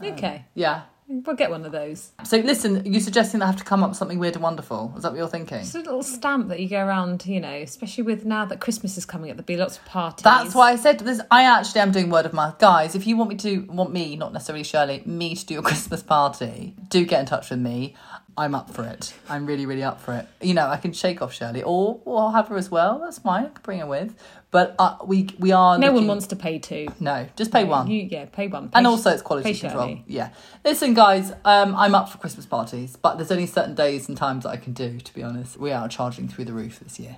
Okay, 0.01 0.45
Yeah. 0.55 0.83
We'll 1.07 1.35
get 1.35 1.49
one 1.49 1.65
of 1.65 1.71
those. 1.71 2.11
So 2.25 2.37
listen, 2.37 2.85
you're 2.85 3.01
suggesting 3.01 3.39
that 3.39 3.45
I 3.45 3.49
have 3.49 3.59
to 3.59 3.63
come 3.63 3.83
up 3.83 3.89
with 3.89 3.97
something 3.97 4.19
weird 4.19 4.35
and 4.35 4.43
wonderful. 4.43 4.93
Is 4.95 5.03
that 5.03 5.11
what 5.11 5.17
you're 5.17 5.27
thinking? 5.27 5.59
It's 5.59 5.75
a 5.75 5.79
little 5.79 6.03
stamp 6.03 6.49
that 6.49 6.59
you 6.59 6.69
go 6.69 6.79
around, 6.83 7.25
you 7.25 7.39
know, 7.39 7.53
especially 7.53 8.03
with 8.03 8.25
now 8.25 8.45
that 8.45 8.59
Christmas 8.59 8.97
is 8.97 9.05
coming 9.05 9.29
up, 9.29 9.37
there'll 9.37 9.45
be 9.45 9.57
lots 9.57 9.77
of 9.77 9.85
parties. 9.85 10.23
That's 10.23 10.55
why 10.55 10.71
I 10.71 10.75
said 10.75 10.99
this. 10.99 11.21
I 11.31 11.43
actually 11.43 11.81
am 11.81 11.91
doing 11.91 12.09
word 12.09 12.25
of 12.25 12.33
mouth, 12.33 12.59
guys. 12.59 12.95
If 12.95 13.07
you 13.07 13.17
want 13.17 13.29
me 13.29 13.35
to, 13.37 13.59
want 13.69 13.91
me, 13.91 14.15
not 14.15 14.33
necessarily 14.33 14.63
Shirley, 14.63 15.03
me 15.05 15.35
to 15.35 15.45
do 15.45 15.59
a 15.59 15.61
Christmas 15.61 16.03
party, 16.03 16.75
do 16.89 17.05
get 17.05 17.19
in 17.19 17.25
touch 17.25 17.49
with 17.49 17.59
me. 17.59 17.95
I'm 18.35 18.55
up 18.55 18.71
for 18.71 18.83
it. 18.83 19.13
I'm 19.29 19.45
really, 19.45 19.65
really 19.65 19.83
up 19.83 20.01
for 20.01 20.13
it. 20.13 20.27
You 20.41 20.53
know, 20.53 20.67
I 20.67 20.77
can 20.77 20.91
shake 20.91 21.21
off 21.21 21.33
Shirley, 21.33 21.61
or, 21.61 22.01
or 22.03 22.21
I'll 22.21 22.31
have 22.31 22.47
her 22.47 22.57
as 22.57 22.71
well. 22.71 22.99
That's 22.99 23.19
fine. 23.19 23.45
I 23.45 23.49
can 23.49 23.61
bring 23.61 23.79
her 23.79 23.85
with. 23.85 24.15
But 24.49 24.75
uh, 24.79 24.97
we 25.05 25.29
we 25.39 25.51
are. 25.51 25.77
No 25.77 25.91
one 25.91 26.07
wants 26.07 26.27
to 26.27 26.35
pay 26.35 26.59
two. 26.59 26.87
No, 26.99 27.27
just 27.35 27.51
pay 27.51 27.63
one. 27.63 27.87
You, 27.89 28.03
yeah, 28.03 28.25
pay 28.25 28.47
one. 28.47 28.69
Pay 28.69 28.77
and 28.77 28.87
also 28.87 29.09
it's 29.11 29.21
quality 29.21 29.53
control. 29.55 29.87
Shirley. 29.87 30.03
Yeah. 30.07 30.29
Listen, 30.63 30.93
guys, 30.93 31.31
um, 31.43 31.75
I'm 31.75 31.95
up 31.95 32.09
for 32.09 32.17
Christmas 32.17 32.45
parties, 32.45 32.95
but 32.95 33.15
there's 33.15 33.31
only 33.31 33.47
certain 33.47 33.75
days 33.75 34.07
and 34.07 34.17
times 34.17 34.43
that 34.43 34.49
I 34.49 34.57
can 34.57 34.73
do. 34.73 34.99
To 34.99 35.13
be 35.13 35.23
honest, 35.23 35.57
we 35.57 35.71
are 35.71 35.87
charging 35.87 36.27
through 36.27 36.45
the 36.45 36.53
roof 36.53 36.79
this 36.79 36.99
year. 36.99 37.17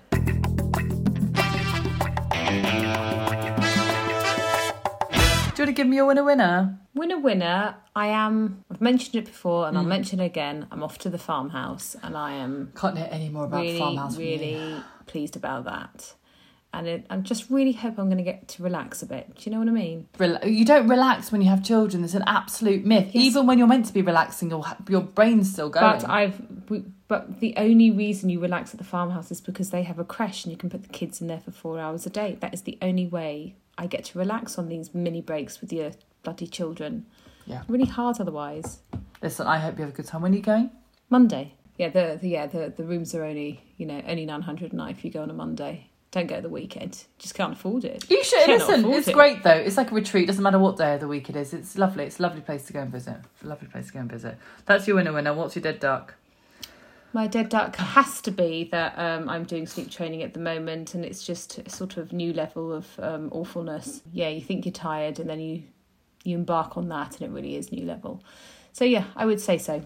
Give 5.75 5.87
me 5.87 5.97
a 5.97 6.05
winner 6.05 6.23
winner? 6.23 6.79
Winner, 6.93 7.19
winner. 7.19 7.75
I 7.95 8.07
am. 8.07 8.63
I've 8.71 8.81
mentioned 8.81 9.15
it 9.15 9.25
before, 9.25 9.67
and 9.67 9.77
I'll 9.77 9.83
hmm. 9.83 9.89
mention 9.89 10.19
it 10.19 10.25
again. 10.25 10.67
I'm 10.71 10.81
off 10.83 10.97
to 10.99 11.09
the 11.09 11.17
farmhouse, 11.17 11.95
and 12.01 12.17
I 12.17 12.33
am 12.33 12.71
Can't 12.75 12.97
hear 12.97 13.09
any 13.11 13.29
more 13.29 13.45
about 13.45 13.61
really, 13.61 13.79
farmhouse. 13.79 14.15
from 14.15 14.23
you. 14.23 14.31
really 14.31 14.83
pleased 15.05 15.35
about 15.35 15.65
that. 15.65 16.13
And 16.73 16.87
it, 16.87 17.05
I 17.09 17.15
just 17.17 17.49
really 17.49 17.71
hope 17.71 17.97
I'm 17.97 18.07
going 18.07 18.17
to 18.17 18.23
get 18.23 18.49
to 18.49 18.63
relax 18.63 19.01
a 19.01 19.05
bit. 19.05 19.33
Do 19.35 19.43
you 19.45 19.51
know 19.53 19.59
what 19.59 19.69
I 19.69 19.71
mean? 19.71 20.09
You 20.45 20.65
don't 20.65 20.89
relax 20.89 21.31
when 21.31 21.41
you 21.41 21.47
have 21.49 21.63
children. 21.63 22.03
It's 22.03 22.15
an 22.15 22.25
absolute 22.27 22.83
myth. 22.83 23.11
Yes. 23.13 23.23
Even 23.23 23.47
when 23.47 23.57
you're 23.57 23.67
meant 23.67 23.85
to 23.85 23.93
be 23.93 24.01
relaxing, 24.01 24.49
your 24.49 24.65
your 24.89 25.01
brain's 25.01 25.51
still 25.51 25.69
going. 25.69 25.99
But 25.99 26.09
I've. 26.09 26.41
we- 26.69 26.83
But 27.07 27.39
the 27.39 27.53
only 27.55 27.91
reason 27.91 28.29
you 28.29 28.39
relax 28.39 28.73
at 28.73 28.79
the 28.79 28.83
farmhouse 28.83 29.31
is 29.31 29.39
because 29.39 29.69
they 29.69 29.83
have 29.83 29.99
a 29.99 30.03
creche 30.03 30.43
and 30.43 30.51
you 30.51 30.57
can 30.57 30.69
put 30.69 30.81
the 30.81 30.89
kids 30.89 31.21
in 31.21 31.27
there 31.27 31.39
for 31.39 31.51
four 31.51 31.79
hours 31.79 32.05
a 32.07 32.09
day. 32.09 32.37
That 32.41 32.53
is 32.53 32.63
the 32.63 32.77
only 32.81 33.05
way 33.07 33.55
I 33.77 33.87
get 33.87 34.05
to 34.05 34.19
relax 34.19 34.57
on 34.57 34.67
these 34.67 34.93
mini 34.93 35.21
breaks 35.21 35.61
with 35.61 35.71
your 35.73 35.91
bloody 36.23 36.47
children. 36.47 37.05
Yeah. 37.45 37.63
Really 37.67 37.85
hard 37.85 38.19
otherwise. 38.19 38.79
Listen, 39.21 39.47
I 39.47 39.57
hope 39.59 39.77
you 39.77 39.85
have 39.85 39.93
a 39.93 39.95
good 39.97 40.05
time. 40.07 40.21
When 40.21 40.33
are 40.33 40.35
you 40.35 40.41
going? 40.41 40.71
Monday. 41.09 41.53
Yeah, 41.77 41.89
the, 41.89 42.17
the 42.21 42.29
yeah 42.29 42.47
the, 42.47 42.73
the 42.75 42.83
rooms 42.83 43.13
are 43.13 43.23
only 43.23 43.61
you 43.77 43.85
know 43.85 44.01
only 44.07 44.25
nine 44.25 44.41
hundred 44.41 44.71
a 44.73 44.75
night 44.75 44.95
if 44.97 45.03
you 45.03 45.11
go 45.11 45.21
on 45.21 45.29
a 45.29 45.33
Monday. 45.33 45.89
Don't 46.11 46.27
go 46.27 46.39
the 46.39 46.47
weekend. 46.47 47.03
Just 47.17 47.35
can't 47.35 47.51
afford 47.51 47.83
it. 47.83 48.09
You 48.09 48.23
should 48.23 48.45
Cannot 48.45 48.69
listen. 48.69 48.91
It's 48.93 49.07
it. 49.09 49.13
great 49.13 49.43
though. 49.43 49.51
It's 49.51 49.75
like 49.75 49.91
a 49.91 49.95
retreat. 49.95 50.27
Doesn't 50.27 50.41
matter 50.41 50.59
what 50.59 50.77
day 50.77 50.93
of 50.93 51.01
the 51.01 51.09
week 51.09 51.29
it 51.29 51.35
is. 51.35 51.53
It's 51.53 51.77
lovely. 51.77 52.05
It's 52.05 52.19
a 52.19 52.21
lovely 52.21 52.39
place 52.39 52.65
to 52.67 52.73
go 52.73 52.79
and 52.79 52.89
visit. 52.89 53.17
It's 53.33 53.43
a 53.43 53.47
lovely 53.47 53.67
place 53.67 53.87
to 53.87 53.93
go 53.93 53.99
and 53.99 54.09
visit. 54.09 54.37
That's 54.65 54.87
your 54.87 54.95
winner. 54.95 55.11
Winner. 55.11 55.33
What's 55.33 55.57
your 55.57 55.63
dead 55.63 55.81
duck? 55.81 56.13
My 57.15 57.27
dead 57.27 57.47
duck 57.47 57.77
has 57.77 58.19
to 58.23 58.31
be 58.31 58.67
that 58.73 58.93
um, 58.97 59.29
I'm 59.29 59.45
doing 59.45 59.67
sleep 59.67 59.89
training 59.89 60.21
at 60.21 60.33
the 60.33 60.41
moment, 60.41 60.95
and 60.95 61.05
it's 61.05 61.25
just 61.25 61.59
a 61.59 61.69
sort 61.69 61.95
of 61.95 62.11
new 62.11 62.33
level 62.33 62.73
of 62.73 62.87
um, 62.99 63.29
awfulness. 63.31 64.01
Yeah, 64.11 64.27
you 64.27 64.41
think 64.41 64.65
you're 64.65 64.73
tired, 64.73 65.21
and 65.21 65.29
then 65.29 65.39
you 65.39 65.63
you 66.25 66.35
embark 66.35 66.75
on 66.75 66.89
that, 66.89 67.13
and 67.17 67.21
it 67.21 67.33
really 67.33 67.55
is 67.55 67.71
new 67.71 67.85
level. 67.85 68.21
So 68.73 68.83
yeah, 68.83 69.05
I 69.15 69.25
would 69.25 69.39
say 69.39 69.57
so. 69.57 69.81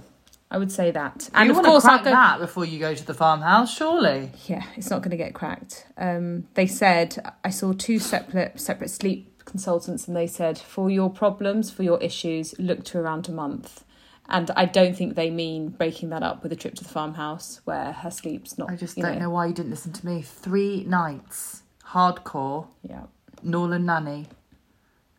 I 0.49 0.57
would 0.57 0.71
say 0.71 0.89
that, 0.89 1.29
and 1.35 1.51
you 1.51 1.55
of 1.55 1.63
course 1.63 1.85
I'll 1.85 1.99
crack 1.99 2.05
go. 2.05 2.09
that 2.09 2.39
before 2.39 2.65
you 2.65 2.79
go 2.79 2.95
to 2.95 3.05
the 3.05 3.13
farmhouse, 3.13 3.71
surely. 3.77 4.31
Yeah, 4.47 4.63
it's 4.75 4.89
not 4.89 5.03
going 5.03 5.11
to 5.11 5.17
get 5.17 5.35
cracked. 5.35 5.85
Um, 5.97 6.47
they 6.55 6.65
said 6.65 7.15
I 7.43 7.51
saw 7.51 7.73
two 7.73 7.99
separate 7.99 8.59
separate 8.59 8.89
sleep 8.89 9.43
consultants, 9.45 10.07
and 10.07 10.17
they 10.17 10.25
said 10.25 10.57
for 10.57 10.89
your 10.89 11.11
problems, 11.11 11.69
for 11.69 11.83
your 11.83 12.01
issues, 12.01 12.55
look 12.57 12.83
to 12.85 12.97
around 12.97 13.29
a 13.29 13.31
month. 13.31 13.83
And 14.31 14.51
I 14.55 14.65
don't 14.65 14.95
think 14.95 15.15
they 15.15 15.31
mean 15.31 15.69
breaking 15.69 16.09
that 16.09 16.21
up 16.23 16.43
with 16.43 16.51
a 16.51 16.55
trip 16.55 16.75
to 16.75 16.83
the 16.83 16.89
farmhouse 16.89 17.61
where 17.65 17.91
her 17.91 18.11
sleep's 18.11 18.57
not. 18.57 18.69
I 18.69 18.75
just 18.75 18.95
you 18.95 19.03
don't 19.03 19.19
know. 19.19 19.29
why 19.31 19.47
you 19.47 19.53
didn't 19.53 19.71
listen 19.71 19.91
to 19.93 20.05
me. 20.05 20.21
Three 20.21 20.83
nights, 20.83 21.63
hardcore, 21.87 22.67
Yeah. 22.87 23.03
Norland 23.41 23.85
nanny, 23.85 24.27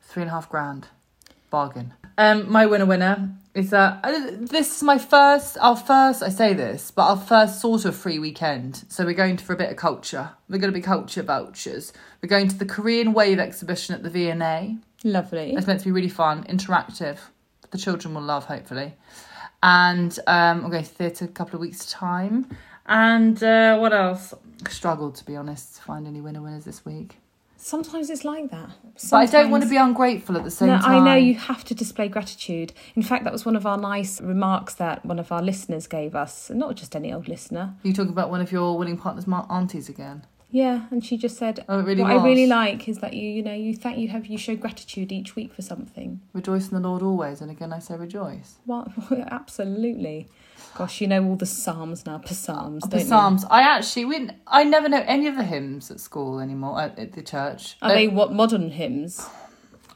three 0.03 0.23
and 0.23 0.31
a 0.31 0.35
half 0.35 0.49
grand, 0.49 0.89
bargain. 1.51 1.95
Um, 2.19 2.51
my 2.53 2.67
winner 2.67 2.85
winner 2.87 3.31
is 3.55 3.71
that 3.71 4.01
uh, 4.05 4.31
this 4.39 4.77
is 4.77 4.83
my 4.83 4.99
first, 4.99 5.57
our 5.61 5.75
first. 5.77 6.23
I 6.23 6.29
say 6.29 6.53
this, 6.55 6.91
but 6.91 7.03
our 7.09 7.17
first 7.17 7.61
sort 7.61 7.85
of 7.87 7.97
free 7.97 8.19
weekend. 8.19 8.85
So 8.89 9.05
we're 9.05 9.15
going 9.15 9.39
to 9.39 9.45
for 9.45 9.55
a 9.55 9.57
bit 9.57 9.71
of 9.71 9.77
culture. 9.77 10.31
We're 10.49 10.59
going 10.59 10.73
to 10.73 10.79
be 10.79 10.83
culture 10.83 11.23
vouchers. 11.23 11.93
We're 12.23 12.29
going 12.29 12.49
to 12.49 12.57
the 12.59 12.67
Korean 12.67 13.13
Wave 13.15 13.39
exhibition 13.39 13.95
at 13.95 14.03
the 14.03 14.11
V&A. 14.11 14.77
Lovely. 15.03 15.55
It's 15.55 15.67
meant 15.67 15.81
to 15.81 15.87
be 15.87 15.93
really 15.93 16.11
fun, 16.11 16.45
interactive. 16.45 17.19
The 17.71 17.79
children 17.79 18.15
will 18.15 18.23
love, 18.23 18.47
hopefully. 18.47 18.95
And 19.63 20.19
um, 20.27 20.65
I'm 20.65 20.71
going 20.71 20.85
to 20.85 20.89
theatre 20.89 21.25
a 21.25 21.29
couple 21.29 21.57
of 21.57 21.61
weeks' 21.61 21.91
time. 21.91 22.47
And 22.87 23.43
uh, 23.43 23.79
what 23.79 23.93
else? 23.93 24.35
Struggled, 24.69 25.15
to 25.17 25.25
be 25.25 25.37
honest, 25.37 25.77
to 25.77 25.83
find 25.83 26.07
any 26.07 26.21
winner 26.21 26.43
winners 26.43 26.65
this 26.65 26.85
week. 26.85 27.19
Sometimes 27.63 28.09
it's 28.09 28.25
like 28.25 28.51
that. 28.51 28.71
But 29.11 29.17
I 29.17 29.27
don't 29.27 29.51
want 29.51 29.63
to 29.65 29.69
be 29.69 29.77
ungrateful 29.77 30.35
at 30.39 30.45
the 30.45 30.51
same 30.51 30.69
No, 30.71 30.79
time. 30.79 31.03
I 31.03 31.05
know 31.05 31.15
you 31.15 31.35
have 31.35 31.63
to 31.65 31.75
display 31.75 32.09
gratitude. 32.09 32.73
In 32.97 33.03
fact, 33.03 33.25
that 33.25 33.35
was 33.35 33.45
one 33.45 33.55
of 33.55 33.67
our 33.67 33.77
nice 33.77 34.19
remarks 34.19 34.75
that 34.77 35.05
one 35.05 35.19
of 35.19 35.31
our 35.31 35.43
listeners 35.43 35.87
gave 35.87 36.15
us. 36.15 36.49
Not 36.49 36.75
just 36.77 36.97
any 36.97 37.13
old 37.13 37.29
listener. 37.29 37.75
You 37.83 37.93
talking 37.93 38.13
about 38.13 38.31
one 38.31 38.41
of 38.41 38.51
your 38.51 38.79
winning 38.79 38.97
partners' 38.97 39.27
aunties 39.29 39.91
again? 39.91 40.25
Yeah, 40.53 40.87
and 40.91 41.05
she 41.05 41.17
just 41.17 41.39
said, 41.39 41.65
Oh, 41.69 41.81
really 41.81 42.03
"What 42.03 42.13
was. 42.15 42.23
I 42.23 42.27
really 42.27 42.47
like 42.47 42.89
is 42.89 42.99
that 42.99 43.15
you, 43.15 43.29
you 43.29 43.43
know, 43.43 43.55
you 43.55 43.75
thank 43.75 43.99
you 43.99 44.09
have 44.09 44.27
you 44.27 44.37
show 44.37 44.57
gratitude 44.57 45.13
each 45.13 45.37
week 45.37 45.55
for 45.55 45.63
something." 45.63 46.21
Rejoice 46.33 46.71
in 46.71 46.83
the 46.83 46.89
Lord 46.89 47.03
always, 47.03 47.41
and 47.41 47.51
again 47.51 47.73
I 47.73 47.79
say 47.79 47.97
rejoice. 47.97 48.57
Well, 48.67 48.93
absolutely. 49.31 50.29
Gosh, 50.77 51.01
you 51.01 51.07
know 51.09 51.25
all 51.25 51.37
the 51.37 51.47
psalms 51.47 52.07
now, 52.07 52.21
psalms, 52.25 52.83
the 52.85 52.89
don't 52.91 53.01
you? 53.01 53.07
Psalms. 53.07 53.45
I 53.51 53.63
actually, 53.63 54.05
we, 54.05 54.31
I 54.47 54.63
never 54.65 54.89
know 54.89 55.03
any 55.07 55.27
of 55.27 55.37
the 55.37 55.43
hymns 55.43 55.91
at 55.91 56.01
school 56.01 56.39
anymore 56.39 56.81
at, 56.81 56.99
at 56.99 57.13
the 57.13 57.23
church. 57.23 57.77
Are 57.83 57.91
they 57.91 58.09
what 58.09 58.33
modern 58.33 58.71
hymns? 58.71 59.27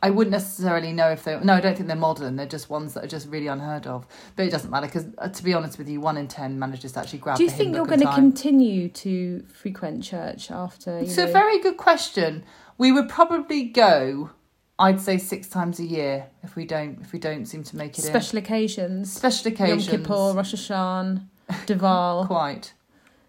I 0.05 0.11
wouldn't 0.11 0.33
necessarily 0.33 0.93
know 0.93 1.09
if 1.13 1.25
they. 1.25 1.41
No, 1.41 1.55
I 1.55 1.61
don't 1.63 1.75
think 1.77 1.87
they're 1.87 1.97
modern. 1.97 2.37
They're 2.37 2.45
just 2.45 2.69
ones 2.69 2.93
that 2.93 3.05
are 3.05 3.09
just 3.09 3.27
really 3.27 3.47
unheard 3.47 3.87
of. 3.87 4.07
But 4.37 4.45
it 4.45 4.51
doesn't 4.51 4.71
matter 4.71 4.85
because, 4.85 5.07
uh, 5.17 5.29
to 5.29 5.43
be 5.43 5.55
honest 5.55 5.79
with 5.79 5.89
you, 5.89 5.99
one 5.99 6.19
in 6.19 6.29
ten 6.29 6.59
manages 6.59 6.93
to 6.93 7.01
actually 7.01 7.21
grab. 7.21 7.39
Do 7.39 7.43
you 7.43 7.49
think 7.49 7.75
you're 7.75 7.87
going 7.87 8.01
to 8.01 8.13
continue 8.13 8.91
to 8.91 9.43
frequent 9.51 10.05
church 10.05 10.51
after? 10.51 10.99
It's 10.99 11.17
know, 11.17 11.25
a 11.25 11.33
very 11.33 11.59
good 11.59 11.79
question. 11.79 12.45
We 12.77 12.93
would 12.93 13.09
probably 13.09 13.65
go. 13.65 14.33
I'd 14.79 15.01
say 15.01 15.17
six 15.17 15.49
times 15.49 15.79
a 15.79 15.85
year 15.85 16.27
if 16.43 16.55
we 16.55 16.67
don't 16.67 17.01
if 17.01 17.15
we 17.15 17.19
don't 17.19 17.47
seem 17.47 17.63
to 17.63 17.77
make 17.77 17.93
it 17.99 18.05
in. 18.05 18.11
special 18.11 18.39
occasions, 18.39 19.11
Special 19.11 19.53
occasions. 19.53 19.87
Yom 19.87 20.03
Kippur, 20.03 20.35
Rosh 20.35 20.53
Hashanah, 20.53 21.25
Deval. 21.65 22.27
Quite, 22.27 22.75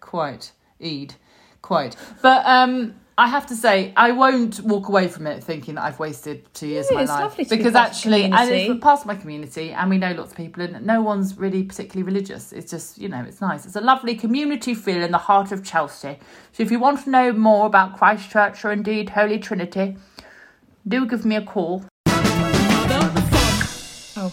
quite, 0.00 0.52
Eid, 0.78 1.14
quite. 1.62 1.96
But 2.20 2.44
um, 2.44 2.96
I 3.18 3.28
have 3.28 3.46
to 3.46 3.56
say, 3.56 3.94
I 3.96 4.12
won't 4.12 4.60
walk 4.60 4.88
away 4.88 5.08
from 5.08 5.26
it 5.26 5.42
thinking 5.42 5.76
that 5.76 5.84
I've 5.84 5.98
wasted 5.98 6.52
two 6.52 6.66
years 6.66 6.90
No, 6.90 6.98
of 6.98 7.08
my 7.08 7.14
life 7.14 7.22
lovely 7.22 7.44
to 7.44 7.50
be 7.50 7.56
because 7.56 7.72
of 7.72 7.76
actually, 7.76 8.24
and 8.24 8.50
it's 8.50 8.84
past 8.84 9.06
my 9.06 9.14
community, 9.14 9.72
and 9.72 9.88
we 9.88 9.96
know 9.96 10.12
lots 10.12 10.32
of 10.32 10.36
people, 10.36 10.62
and 10.62 10.84
no 10.84 11.00
one's 11.00 11.38
really 11.38 11.62
particularly 11.62 12.02
religious. 12.02 12.52
It's 12.52 12.70
just 12.70 12.98
you 12.98 13.08
know, 13.08 13.24
it's 13.26 13.40
nice. 13.40 13.64
It's 13.64 13.76
a 13.76 13.80
lovely 13.80 14.16
community 14.16 14.74
feel 14.74 15.02
in 15.02 15.12
the 15.12 15.18
heart 15.18 15.50
of 15.50 15.64
Chelsea. 15.64 16.18
So 16.52 16.62
if 16.62 16.70
you 16.70 16.78
want 16.78 17.04
to 17.04 17.10
know 17.10 17.32
more 17.32 17.64
about 17.64 17.96
Christchurch 17.96 18.62
or 18.66 18.72
indeed 18.72 19.08
Holy 19.08 19.38
Trinity, 19.38 19.96
do 20.86 21.06
give 21.06 21.24
me 21.24 21.36
a 21.36 21.42
call. 21.42 21.84
Oh, 24.18 24.32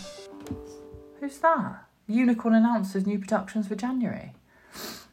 Who's 1.22 1.38
that? 1.38 1.86
Unicorn 2.08 2.54
announces 2.54 3.08
new 3.08 3.18
productions 3.18 3.70
for 3.70 3.76
January. 3.76 4.34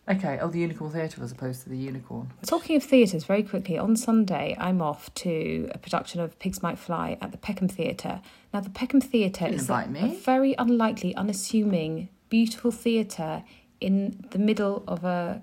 Okay, 0.09 0.39
oh, 0.41 0.49
the 0.49 0.59
Unicorn 0.59 0.91
Theatre 0.91 1.23
as 1.23 1.31
opposed 1.31 1.63
to 1.63 1.69
the 1.69 1.77
Unicorn. 1.77 2.33
Talking 2.45 2.77
of 2.77 2.83
theatres, 2.83 3.25
very 3.25 3.43
quickly, 3.43 3.79
on 3.79 3.97
Sunday 3.97 4.57
I'm 4.59 4.83
off 4.83 5.13
to 5.15 5.71
a 5.73 5.79
production 5.79 6.21
of 6.21 6.39
Pigs 6.39 6.63
Might 6.63 6.79
Fly 6.79 7.17
at 7.21 7.33
the 7.33 7.39
Peckham 7.39 7.69
Theatre. 7.69 8.21
Now, 8.53 8.61
the 8.61 8.71
Peckham 8.71 9.01
Theatre 9.01 9.47
is 9.47 9.71
a, 9.71 9.89
a 9.97 10.09
very 10.25 10.55
unlikely, 10.59 11.15
unassuming, 11.15 12.09
beautiful 12.29 12.71
theatre 12.71 13.45
in 13.81 14.25
the 14.31 14.39
middle 14.39 14.83
of 14.89 15.05
a 15.05 15.43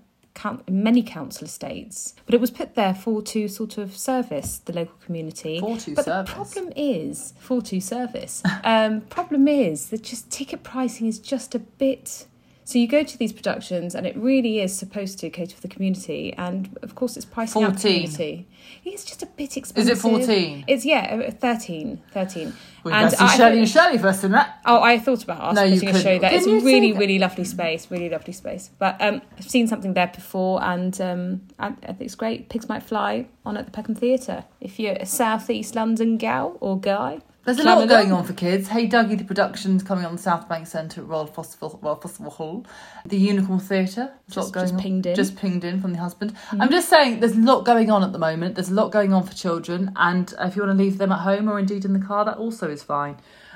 many 0.70 1.02
council 1.02 1.46
estates. 1.46 2.14
But 2.26 2.36
it 2.36 2.42
was 2.42 2.52
put 2.52 2.76
there 2.76 2.94
for 2.94 3.22
to 3.22 3.48
sort 3.48 3.78
of 3.78 3.98
service 3.98 4.60
the 4.60 4.74
local 4.74 4.96
community. 5.04 5.60
For 5.60 5.78
to 5.78 5.96
but 5.96 6.06
service. 6.06 6.30
the 6.30 6.36
problem 6.36 6.74
is 6.76 7.34
for 7.40 7.62
to 7.64 7.80
service. 7.80 8.44
um, 8.64 9.02
problem 9.02 9.48
is 9.48 9.90
that 9.90 10.04
just 10.04 10.30
ticket 10.30 10.64
pricing 10.64 11.08
is 11.08 11.20
just 11.20 11.56
a 11.56 11.60
bit. 11.60 12.28
So 12.68 12.80
you 12.80 12.88
go 12.90 13.02
to 13.02 13.18
these 13.18 13.32
productions, 13.32 13.96
and 13.96 14.06
it 14.06 14.14
really 14.18 14.60
is 14.60 14.78
supposed 14.78 15.20
to 15.20 15.30
cater 15.30 15.56
for 15.56 15.62
the 15.62 15.70
community, 15.70 16.34
and 16.38 16.78
of 16.82 16.96
course 16.96 17.16
it's 17.16 17.26
pricing 17.26 17.64
out 17.64 17.78
the 17.78 17.80
community. 17.80 18.46
It's 18.84 19.06
just 19.06 19.24
a 19.24 19.26
bit 19.26 19.56
expensive. 19.56 19.90
Is 19.90 19.98
it 19.98 20.02
14? 20.02 20.66
It's 20.68 20.84
yeah, 20.84 21.28
uh, 21.30 21.32
13, 21.32 22.02
13. 22.12 22.52
We 22.84 22.92
And 22.92 23.16
I- 23.16 23.38
Shirley 23.38 23.60
and 23.60 23.70
Shirley 23.70 23.98
first 23.98 24.26
in 24.26 24.32
that. 24.32 24.60
Oh, 24.66 24.82
I 24.82 25.00
thought 25.00 25.24
about 25.24 25.56
No, 25.56 25.62
asking 25.62 25.76
you 25.76 25.80
putting 25.80 25.96
a 25.96 26.00
show 26.02 26.20
there. 26.20 26.34
It's 26.34 26.46
a 26.46 26.60
really, 26.60 26.92
really 26.92 27.20
lovely 27.20 27.46
space. 27.46 27.90
Really 27.90 28.10
lovely 28.10 28.34
space. 28.34 28.70
But 28.78 29.02
um, 29.02 29.22
I've 29.38 29.50
seen 29.50 29.70
something 29.70 29.94
there 29.94 30.12
before, 30.14 30.62
and 30.62 31.00
um, 31.00 31.42
I, 31.58 31.68
I 31.68 31.72
think 31.72 32.02
it's 32.02 32.16
great. 32.16 32.50
Pigs 32.50 32.68
might 32.68 32.84
fly 32.84 33.28
on 33.46 33.56
at 33.56 33.64
the 33.64 33.72
Peckham 33.72 33.96
Theatre. 33.96 34.44
If 34.60 34.78
you're 34.78 34.96
a 34.96 35.06
South 35.06 35.50
East 35.50 35.74
London 35.74 36.18
gal 36.18 36.58
or 36.60 36.78
guy, 36.78 37.22
There's 37.48 37.60
a 37.60 37.62
Clam 37.62 37.80
lot 37.80 37.88
going 37.88 38.12
on 38.12 38.26
for 38.26 38.34
kids. 38.34 38.68
Hey 38.68 38.90
Duggee, 38.90 39.18
the 39.18 39.24
production's 39.24 39.82
coming 39.82 40.04
on 40.04 40.18
the 40.18 40.22
South 40.22 40.50
Bank 40.50 40.68
Centre 40.68 41.00
at 41.00 41.08
Royal 41.08 41.28
Festival, 41.28 41.80
Royal 41.82 41.96
Festival 41.96 42.30
Hall. 42.30 42.66
The 43.06 43.16
Unicorn 43.18 43.60
Theatre. 43.62 44.12
Just- 44.30 44.54
just 44.54 44.78
pinged 44.78 45.06
in. 45.06 45.16
Just 45.16 45.38
pinged 45.38 45.64
in 45.64 45.80
from 45.80 45.94
the 45.94 46.00
husband. 46.00 46.36
I'm 46.52 46.70
just 46.70 46.90
saying 46.90 47.22
there's 47.22 47.38
a 47.38 47.40
lot 47.40 47.64
going 47.64 47.90
on 47.90 48.04
at 48.04 48.12
the 48.12 48.20
moment. 48.20 48.56
There's 48.56 48.68
a 48.70 48.74
lot 48.74 48.92
going 48.92 49.14
on 49.14 49.24
for 49.24 49.34
children. 49.34 49.94
And 49.96 50.34
if 50.42 50.58
you 50.58 50.62
want 50.62 50.78
to 50.78 50.84
leave 50.84 50.98
them 50.98 51.14
at 51.14 51.20
home 51.20 51.48
or 51.48 51.58
indeed 51.58 51.86
in 51.86 51.94
the 51.94 52.06
car, 52.06 52.26
that 52.26 52.36
also 52.36 52.70
is 52.70 52.84
fine. 52.84 53.16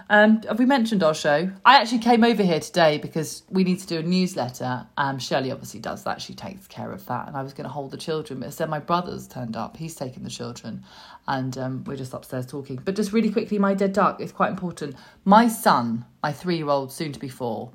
Um, 0.10 0.42
have 0.44 0.60
we 0.60 0.66
mentioned 0.66 1.04
our 1.04 1.14
show? 1.14 1.52
I 1.66 1.76
actually 1.82 2.00
came 2.00 2.24
over 2.24 2.44
here 2.44 2.60
today 2.60 2.98
because 2.98 3.44
we 3.50 3.64
need 3.64 3.80
to 3.80 3.88
do 3.88 4.00
a 4.00 4.04
newsletter. 4.04 4.86
Um, 4.98 5.20
Shirley 5.20 5.52
obviously 5.52 5.80
does 5.80 6.04
that. 6.06 6.22
She 6.22 6.34
takes 6.34 6.66
care 6.68 6.92
of 6.92 7.06
that. 7.06 7.28
And 7.28 7.38
I 7.38 7.44
was 7.44 7.54
going 7.54 7.66
to 7.66 7.70
hold 7.72 7.92
the 7.92 7.98
children, 7.98 8.40
but 8.40 8.48
instead 8.48 8.70
my 8.70 8.80
brother's 8.80 9.28
turned 9.28 9.56
up. 9.58 9.76
He's 9.78 9.96
taken 9.96 10.24
the 10.24 10.30
children. 10.30 10.84
And 11.28 11.58
um, 11.58 11.84
we're 11.86 11.96
just 11.96 12.14
upstairs 12.14 12.46
talking. 12.46 12.82
But 12.84 12.96
just 12.96 13.14
really 13.14 13.32
quickly, 13.32 13.60
my 13.60 13.74
dead 13.74 13.94
duck 13.94 14.20
is 14.20 14.32
quite 14.32 14.50
important. 14.50 14.96
My 15.24 15.48
son, 15.48 16.06
my 16.24 16.32
three 16.32 16.58
year 16.58 16.70
old, 16.70 16.92
soon 16.92 17.12
to 17.12 17.20
be 17.20 17.30
four, 17.30 17.72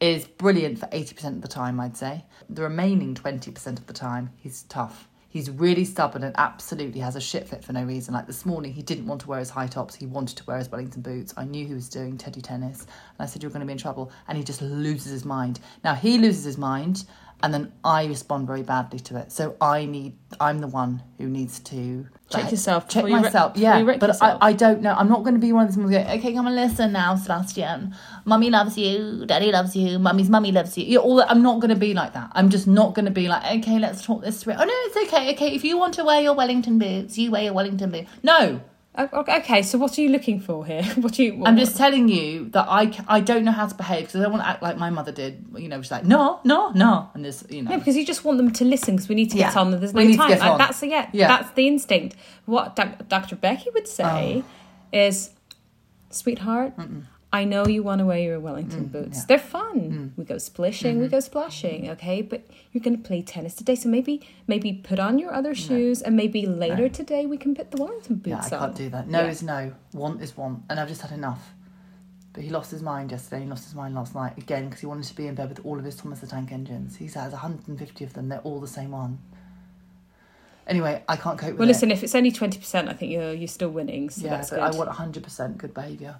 is 0.00 0.26
brilliant 0.26 0.78
for 0.78 0.86
80% 0.86 1.36
of 1.36 1.42
the 1.42 1.48
time, 1.48 1.80
I'd 1.80 1.96
say. 1.96 2.24
The 2.48 2.62
remaining 2.62 3.14
20% 3.14 3.78
of 3.78 3.86
the 3.86 3.92
time, 3.92 4.30
he's 4.36 4.62
tough. 4.64 5.08
He's 5.28 5.50
really 5.50 5.84
stubborn 5.84 6.22
and 6.24 6.34
absolutely 6.38 7.00
has 7.00 7.14
a 7.14 7.20
shit 7.20 7.46
fit 7.46 7.62
for 7.62 7.74
no 7.74 7.84
reason. 7.84 8.14
Like 8.14 8.26
this 8.26 8.46
morning, 8.46 8.72
he 8.72 8.80
didn't 8.80 9.06
want 9.06 9.20
to 9.22 9.28
wear 9.28 9.38
his 9.38 9.50
high 9.50 9.66
tops. 9.66 9.94
He 9.94 10.06
wanted 10.06 10.38
to 10.38 10.44
wear 10.46 10.56
his 10.56 10.70
Wellington 10.70 11.02
boots. 11.02 11.34
I 11.36 11.44
knew 11.44 11.66
he 11.66 11.74
was 11.74 11.90
doing 11.90 12.16
teddy 12.16 12.40
tennis. 12.40 12.80
And 12.82 12.88
I 13.18 13.26
said, 13.26 13.42
You're 13.42 13.50
going 13.50 13.60
to 13.60 13.66
be 13.66 13.72
in 13.72 13.78
trouble. 13.78 14.10
And 14.28 14.38
he 14.38 14.44
just 14.44 14.62
loses 14.62 15.12
his 15.12 15.26
mind. 15.26 15.60
Now, 15.84 15.94
he 15.94 16.16
loses 16.16 16.44
his 16.44 16.56
mind, 16.56 17.04
and 17.42 17.52
then 17.52 17.72
I 17.84 18.06
respond 18.06 18.46
very 18.46 18.62
badly 18.62 18.98
to 19.00 19.16
it. 19.18 19.30
So 19.30 19.56
I 19.60 19.84
need, 19.84 20.16
I'm 20.40 20.60
the 20.60 20.66
one 20.68 21.02
who 21.18 21.28
needs 21.28 21.58
to 21.60 22.06
Check 22.30 22.44
like, 22.44 22.50
yourself 22.50 22.88
Check 22.88 23.04
before 23.04 23.08
you 23.10 23.14
wreck- 23.16 23.24
myself. 23.24 23.54
before 23.54 23.62
yeah, 23.68 23.82
but 23.98 24.08
yourself. 24.08 24.38
I, 24.40 24.48
I 24.48 24.52
don't 24.52 24.80
know. 24.80 24.94
I'm 24.94 25.08
not 25.08 25.22
going 25.22 25.34
to 25.34 25.40
be 25.40 25.52
one 25.52 25.64
of 25.64 25.68
those 25.68 25.76
people 25.76 25.90
who 25.90 26.04
go, 26.04 26.10
okay, 26.14 26.32
come 26.32 26.46
and 26.46 26.56
listen 26.56 26.92
now, 26.92 27.14
Sebastian. 27.14 27.94
Mummy 28.24 28.48
loves 28.50 28.78
you. 28.78 29.24
Daddy 29.26 29.52
loves 29.52 29.76
you. 29.76 29.98
Mummy's 29.98 30.30
mummy 30.30 30.50
loves 30.50 30.76
you. 30.78 30.84
you 30.84 30.96
know, 30.96 31.02
all 31.04 31.16
that. 31.16 31.30
I'm 31.30 31.42
not 31.42 31.60
going 31.60 31.68
to 31.70 31.76
be 31.76 31.92
like 31.94 32.14
that. 32.14 32.30
I'm 32.32 32.48
just 32.48 32.66
not 32.66 32.94
going 32.94 33.04
to 33.04 33.10
be 33.10 33.28
like, 33.28 33.58
okay, 33.60 33.78
let's 33.78 34.04
talk 34.04 34.22
this 34.22 34.42
through. 34.42 34.54
Oh, 34.54 34.64
no, 34.64 34.72
it's 34.72 34.96
okay. 35.12 35.32
Okay, 35.34 35.54
if 35.54 35.62
you 35.62 35.76
want 35.78 35.94
to 35.94 36.04
wear 36.04 36.20
your 36.22 36.34
Wellington 36.34 36.78
boots, 36.78 37.18
you 37.18 37.30
wear 37.30 37.42
your 37.44 37.52
Wellington 37.52 37.90
boots. 37.90 38.10
No, 38.22 38.62
Okay, 38.98 39.62
so 39.62 39.76
what 39.78 39.98
are 39.98 40.00
you 40.00 40.08
looking 40.08 40.40
for 40.40 40.64
here? 40.64 40.82
What 40.96 41.12
do 41.14 41.22
you? 41.24 41.36
What, 41.36 41.48
I'm 41.48 41.56
just 41.58 41.76
telling 41.76 42.08
you 42.08 42.48
that 42.50 42.66
I, 42.68 42.90
I 43.06 43.20
don't 43.20 43.44
know 43.44 43.52
how 43.52 43.66
to 43.66 43.74
behave 43.74 44.02
because 44.06 44.16
I 44.16 44.22
don't 44.22 44.32
want 44.32 44.42
to 44.44 44.48
act 44.48 44.62
like 44.62 44.78
my 44.78 44.88
mother 44.90 45.12
did. 45.12 45.44
You 45.56 45.68
know, 45.68 45.82
she's 45.82 45.90
like, 45.90 46.04
no, 46.04 46.40
no, 46.44 46.70
no. 46.70 47.10
And 47.14 47.24
there's, 47.24 47.44
you 47.50 47.62
know. 47.62 47.72
No, 47.72 47.78
because 47.78 47.96
you 47.96 48.06
just 48.06 48.24
want 48.24 48.38
them 48.38 48.52
to 48.52 48.64
listen 48.64 48.96
because 48.96 49.08
we 49.08 49.14
need 49.14 49.30
to 49.30 49.36
get 49.36 49.52
Yeah, 49.54 49.60
on. 49.60 49.70
There's 49.70 49.92
no 49.92 49.98
we 49.98 50.06
need 50.06 50.12
to 50.12 50.18
time. 50.18 50.28
get 50.30 50.40
Like, 50.40 50.50
on. 50.52 50.58
that's 50.58 50.80
the 50.80 50.88
yeah, 50.88 51.10
Yeah. 51.12 51.28
That's 51.28 51.50
the 51.52 51.66
instinct. 51.66 52.16
What 52.46 52.74
Dr. 52.76 53.36
Becky 53.36 53.68
would 53.74 53.86
say 53.88 54.42
Oh. 54.46 54.96
is, 54.98 55.30
"Sweetheart, 56.10 56.72
I 57.36 57.44
know 57.44 57.66
you 57.66 57.82
want 57.82 57.98
to 58.00 58.06
wear 58.06 58.18
your 58.18 58.40
Wellington 58.40 58.86
mm, 58.86 58.92
boots. 58.92 59.24
They're 59.24 59.38
fun. 59.38 59.78
Mm. 59.80 60.18
We 60.18 60.24
go 60.24 60.38
splishing, 60.38 60.94
Mm-hmm. 60.94 61.02
we 61.02 61.08
go 61.08 61.20
splashing. 61.20 61.82
Mm-hmm. 61.82 61.92
Okay, 61.92 62.22
but 62.22 62.40
you're 62.72 62.82
going 62.82 62.96
to 62.96 63.02
play 63.02 63.20
tennis 63.22 63.54
today, 63.54 63.74
so 63.74 63.88
maybe 63.88 64.14
maybe 64.46 64.72
put 64.72 64.98
on 64.98 65.18
your 65.18 65.32
other 65.32 65.54
shoes, 65.54 66.02
and 66.02 66.16
maybe 66.16 66.46
later 66.46 66.88
today 66.88 67.26
we 67.26 67.36
can 67.36 67.54
put 67.54 67.70
the 67.70 67.76
Wellington 67.82 68.16
boots 68.16 68.46
on. 68.46 68.50
Yeah, 68.50 68.56
I 68.56 68.60
can't 68.66 68.74
do 68.74 68.88
that. 68.90 69.08
No 69.08 69.20
Yeah. 69.22 69.30
is 69.34 69.42
no. 69.42 69.72
Want 69.92 70.22
is 70.22 70.36
want. 70.36 70.62
And 70.70 70.80
I've 70.80 70.88
just 70.88 71.02
had 71.02 71.12
enough. 71.12 71.52
But 72.32 72.44
he 72.44 72.50
lost 72.50 72.70
his 72.70 72.82
mind 72.82 73.10
yesterday. 73.12 73.42
He 73.44 73.48
lost 73.48 73.64
his 73.64 73.74
mind 73.74 73.94
last 73.94 74.14
night 74.14 74.36
again 74.36 74.64
because 74.66 74.80
he 74.80 74.86
wanted 74.86 75.04
to 75.04 75.16
be 75.16 75.26
in 75.26 75.34
bed 75.34 75.48
with 75.48 75.64
all 75.64 75.78
of 75.78 75.84
his 75.84 75.96
Thomas 75.96 76.20
the 76.20 76.26
Tank 76.26 76.52
engines. 76.52 76.96
He 76.96 77.06
has 77.06 77.32
150 77.32 78.04
of 78.04 78.12
them. 78.12 78.28
They're 78.28 78.40
all 78.40 78.60
the 78.60 78.66
same 78.78 78.90
one. 78.90 79.18
Anyway, 80.66 81.02
I 81.08 81.16
can't 81.16 81.38
cope 81.38 81.50
with 81.52 81.58
Well, 81.60 81.68
it. 81.68 81.72
listen, 81.72 81.90
if 81.92 82.02
it's 82.02 82.14
only 82.14 82.32
twenty 82.32 82.58
percent, 82.58 82.88
I 82.88 82.92
think 82.92 83.12
you're 83.12 83.32
you're 83.32 83.46
still 83.48 83.70
winning. 83.70 84.10
So 84.10 84.24
yeah, 84.24 84.30
that's 84.30 84.50
but 84.50 84.56
good. 84.56 84.74
I 84.74 84.76
want 84.76 84.90
100% 84.90 85.56
good 85.58 85.72
behaviour. 85.72 86.16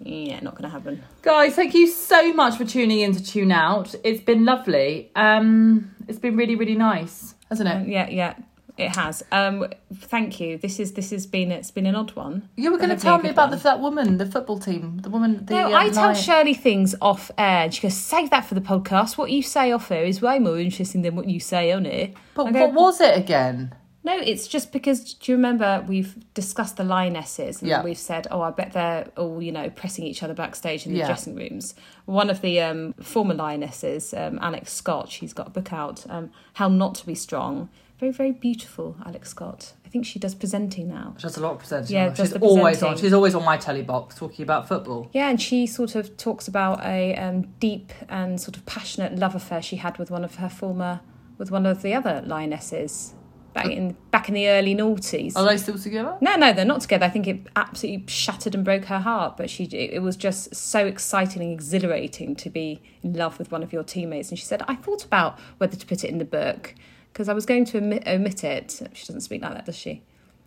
Yeah, 0.00 0.40
not 0.40 0.54
going 0.54 0.64
to 0.64 0.68
happen. 0.70 1.02
Guys, 1.22 1.54
thank 1.54 1.74
you 1.74 1.86
so 1.86 2.32
much 2.32 2.56
for 2.56 2.64
tuning 2.64 3.00
in 3.00 3.12
to 3.14 3.22
Tune 3.24 3.52
Out. 3.52 3.94
It's 4.04 4.20
been 4.22 4.44
lovely. 4.44 5.10
Um, 5.14 5.94
it's 6.08 6.18
been 6.18 6.36
really, 6.36 6.56
really 6.56 6.74
nice, 6.74 7.34
hasn't 7.48 7.68
it? 7.68 7.88
Yeah, 7.88 8.08
yeah, 8.08 8.34
it 8.76 8.96
has. 8.96 9.22
Um, 9.30 9.66
thank 9.94 10.40
you. 10.40 10.58
This 10.58 10.80
is 10.80 10.92
this 10.92 11.10
has 11.10 11.26
been 11.26 11.52
it's 11.52 11.70
been 11.70 11.86
an 11.86 11.94
odd 11.94 12.10
one. 12.16 12.48
You 12.56 12.72
were 12.72 12.76
going 12.78 12.90
to 12.90 12.96
tell 12.96 13.18
me 13.18 13.28
about 13.30 13.50
the, 13.52 13.56
that 13.58 13.78
woman, 13.80 14.18
the 14.18 14.26
football 14.26 14.58
team, 14.58 14.98
the 14.98 15.10
woman. 15.10 15.46
The, 15.46 15.54
No, 15.54 15.66
um, 15.68 15.74
I 15.74 15.88
tell 15.90 16.06
lion- 16.06 16.16
Shirley 16.16 16.54
things 16.54 16.94
off 17.00 17.30
air. 17.38 17.64
and 17.64 17.74
She 17.74 17.80
goes, 17.80 17.94
"Save 17.94 18.30
that 18.30 18.44
for 18.46 18.54
the 18.54 18.60
podcast. 18.60 19.16
What 19.16 19.30
you 19.30 19.42
say 19.42 19.70
off 19.72 19.90
air 19.92 20.04
is 20.04 20.20
way 20.20 20.38
more 20.40 20.58
interesting 20.58 21.02
than 21.02 21.14
what 21.14 21.28
you 21.28 21.38
say 21.38 21.70
on 21.72 21.86
it." 21.86 22.14
But 22.34 22.52
go, 22.52 22.66
what 22.66 22.74
was 22.74 23.00
it 23.00 23.16
again? 23.16 23.74
No, 24.04 24.18
it's 24.18 24.46
just 24.46 24.70
because 24.70 25.14
do 25.14 25.32
you 25.32 25.36
remember 25.36 25.82
we've 25.88 26.14
discussed 26.34 26.76
the 26.76 26.84
lionesses 26.84 27.60
and 27.62 27.68
Yeah. 27.70 27.82
we've 27.82 27.96
said, 27.98 28.26
oh, 28.30 28.42
I 28.42 28.50
bet 28.50 28.72
they're 28.72 29.08
all 29.16 29.42
you 29.42 29.50
know 29.50 29.70
pressing 29.70 30.04
each 30.04 30.22
other 30.22 30.34
backstage 30.34 30.86
in 30.86 30.92
the 30.92 30.98
Yeah. 30.98 31.06
dressing 31.06 31.34
rooms. 31.34 31.74
One 32.04 32.28
of 32.28 32.42
the 32.42 32.60
um, 32.60 32.92
former 33.00 33.34
lionesses, 33.34 34.12
um, 34.14 34.38
Alex 34.42 34.72
Scott, 34.74 35.10
she's 35.10 35.32
got 35.32 35.46
a 35.46 35.50
book 35.50 35.72
out, 35.72 36.04
um, 36.10 36.30
How 36.54 36.68
Not 36.68 36.94
to 36.96 37.06
Be 37.06 37.14
Strong. 37.14 37.70
Very, 37.98 38.12
very 38.12 38.32
beautiful, 38.32 38.96
Alex 39.06 39.30
Scott. 39.30 39.72
I 39.86 39.88
think 39.88 40.04
she 40.04 40.18
does 40.18 40.34
presenting 40.34 40.88
now. 40.88 41.14
She 41.16 41.22
does 41.22 41.36
a 41.38 41.40
lot 41.40 41.52
of 41.52 41.58
presenting. 41.60 41.94
Yeah, 41.94 42.12
she's 42.12 42.34
always 42.34 42.82
on. 42.82 42.98
She's 42.98 43.12
always 43.14 43.34
on 43.34 43.44
my 43.44 43.56
telly 43.56 43.82
box 43.82 44.16
talking 44.16 44.42
about 44.42 44.68
football. 44.68 45.08
Yeah, 45.14 45.30
and 45.30 45.40
she 45.40 45.66
sort 45.66 45.94
of 45.94 46.16
talks 46.18 46.46
about 46.46 46.84
a 46.84 47.14
um, 47.14 47.42
deep 47.60 47.92
and 48.10 48.38
sort 48.38 48.56
of 48.56 48.66
passionate 48.66 49.16
love 49.16 49.34
affair 49.34 49.62
she 49.62 49.76
had 49.76 49.96
with 49.96 50.10
one 50.10 50.24
of 50.24 50.34
her 50.34 50.48
former, 50.50 51.00
with 51.38 51.50
one 51.50 51.64
of 51.64 51.80
the 51.82 51.94
other 51.94 52.22
lionesses 52.26 53.14
back 53.54 53.66
in 53.66 53.96
back 54.10 54.28
in 54.28 54.34
the 54.34 54.48
early 54.48 54.74
noughties. 54.74 55.34
Are 55.36 55.44
they 55.44 55.56
still 55.56 55.78
together? 55.78 56.18
No, 56.20 56.34
no, 56.34 56.52
they're 56.52 56.64
not 56.64 56.82
together. 56.82 57.06
I 57.06 57.08
think 57.08 57.26
it 57.26 57.46
absolutely 57.56 58.06
shattered 58.08 58.54
and 58.54 58.64
broke 58.64 58.86
her 58.86 58.98
heart. 58.98 59.36
But 59.36 59.48
she, 59.48 59.64
it, 59.64 60.02
was 60.02 60.16
just 60.16 60.54
so 60.54 60.84
exciting 60.84 61.40
and 61.40 61.52
exhilarating 61.52 62.34
to 62.36 62.50
be 62.50 62.82
in 63.02 63.14
love 63.14 63.38
with 63.38 63.50
one 63.50 63.62
of 63.62 63.72
your 63.72 63.84
teammates. 63.84 64.28
And 64.28 64.38
she 64.38 64.44
said, 64.44 64.62
I 64.68 64.74
thought 64.74 65.04
about 65.04 65.38
whether 65.58 65.76
to 65.76 65.86
put 65.86 66.04
it 66.04 66.10
in 66.10 66.18
the 66.18 66.24
book 66.24 66.74
because 67.12 67.28
I 67.28 67.32
was 67.32 67.46
going 67.46 67.64
to 67.66 67.78
omit, 67.78 68.02
omit 68.06 68.44
it. 68.44 68.82
She 68.92 69.06
doesn't 69.06 69.22
speak 69.22 69.40
like 69.40 69.54
that, 69.54 69.66
does 69.66 69.76
she? 69.76 70.02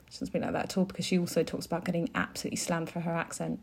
She 0.09 0.15
doesn't 0.15 0.27
speak 0.27 0.41
like 0.41 0.53
that 0.53 0.65
at 0.65 0.77
all 0.77 0.85
because 0.85 1.05
she 1.05 1.17
also 1.17 1.43
talks 1.43 1.65
about 1.65 1.85
getting 1.85 2.09
absolutely 2.13 2.57
slammed 2.57 2.89
for 2.89 2.99
her 2.99 3.13
accent. 3.13 3.59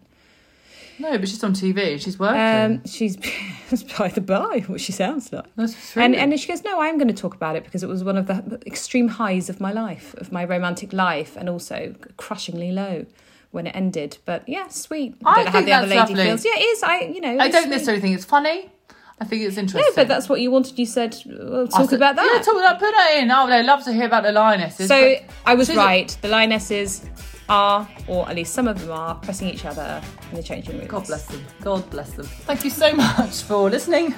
No, 0.98 1.18
but 1.18 1.28
she's 1.28 1.42
on 1.42 1.52
TV. 1.54 2.00
She's 2.00 2.18
working. 2.18 2.40
Um, 2.40 2.84
she's 2.87 3.16
by 3.98 4.08
the 4.08 4.20
by 4.20 4.60
what 4.66 4.80
she 4.80 4.92
sounds 4.92 5.32
like. 5.32 5.44
That's 5.56 5.92
true. 5.92 6.02
And 6.02 6.14
and 6.14 6.38
she 6.38 6.46
goes, 6.48 6.62
no, 6.62 6.80
I'm 6.80 6.98
going 6.98 7.08
to 7.08 7.14
talk 7.14 7.34
about 7.34 7.56
it 7.56 7.64
because 7.64 7.82
it 7.82 7.88
was 7.88 8.04
one 8.04 8.16
of 8.16 8.26
the 8.26 8.60
extreme 8.66 9.08
highs 9.08 9.48
of 9.50 9.60
my 9.60 9.72
life, 9.72 10.14
of 10.14 10.30
my 10.30 10.44
romantic 10.44 10.92
life, 10.92 11.37
and 11.37 11.48
also 11.48 11.94
crushingly 12.16 12.70
low 12.70 13.06
when 13.50 13.66
it 13.66 13.74
ended. 13.74 14.18
But 14.24 14.48
yeah, 14.48 14.68
sweet. 14.68 15.16
I 15.24 15.37
don't 15.37 15.44
know 15.46 15.50
how 15.50 15.58
think 15.58 15.66
the 15.66 15.72
other 15.72 15.87
that's 15.88 16.10
lady 16.10 16.14
lovely. 16.20 16.24
feels. 16.30 16.44
Yeah, 16.44 16.52
it 16.56 16.62
is. 16.62 16.82
I 16.82 17.00
you 17.00 17.20
know. 17.20 17.38
I 17.40 17.48
don't 17.48 17.62
sweet. 17.62 17.70
necessarily 17.70 18.00
think 18.00 18.14
it's 18.16 18.24
funny. 18.24 18.70
I 19.20 19.24
think 19.24 19.42
it's 19.42 19.56
interesting. 19.56 19.80
No, 19.90 19.94
but 19.94 20.08
that's 20.08 20.28
what 20.28 20.40
you 20.40 20.50
wanted. 20.50 20.76
You 20.76 20.87
said 20.87 21.16
well, 21.26 21.68
I 21.72 21.78
talk 21.78 21.90
said- 21.90 21.96
about 21.96 22.16
that. 22.16 22.30
Yeah, 22.34 22.42
talk 22.42 22.56
about. 22.56 22.78
Put 22.80 22.90
that 22.90 23.16
in. 23.16 23.30
Oh, 23.30 23.46
they 23.48 23.62
love 23.62 23.84
to 23.84 23.92
hear 23.92 24.06
about 24.06 24.24
the 24.24 24.32
lionesses. 24.32 24.88
so 24.88 25.14
I 25.46 25.54
was 25.54 25.74
right. 25.74 26.16
The 26.20 26.28
lionesses 26.28 27.04
are, 27.48 27.88
or 28.07 28.28
at 28.28 28.37
least 28.37 28.54
some 28.54 28.68
of 28.68 28.80
them 28.80 28.90
are, 28.90 29.14
pressing 29.16 29.48
each 29.48 29.64
other 29.64 30.02
in 30.30 30.37
the 30.37 30.42
changing 30.42 30.76
rooms. 30.78 30.88
God 30.90 31.07
bless 31.07 31.26
them. 31.26 31.44
God 31.61 31.90
bless 31.90 32.11
them. 32.12 32.26
Thank 32.26 32.64
you 32.64 32.70
so 32.70 32.92
much 32.94 33.42
for 33.42 33.68
listening. 33.70 34.14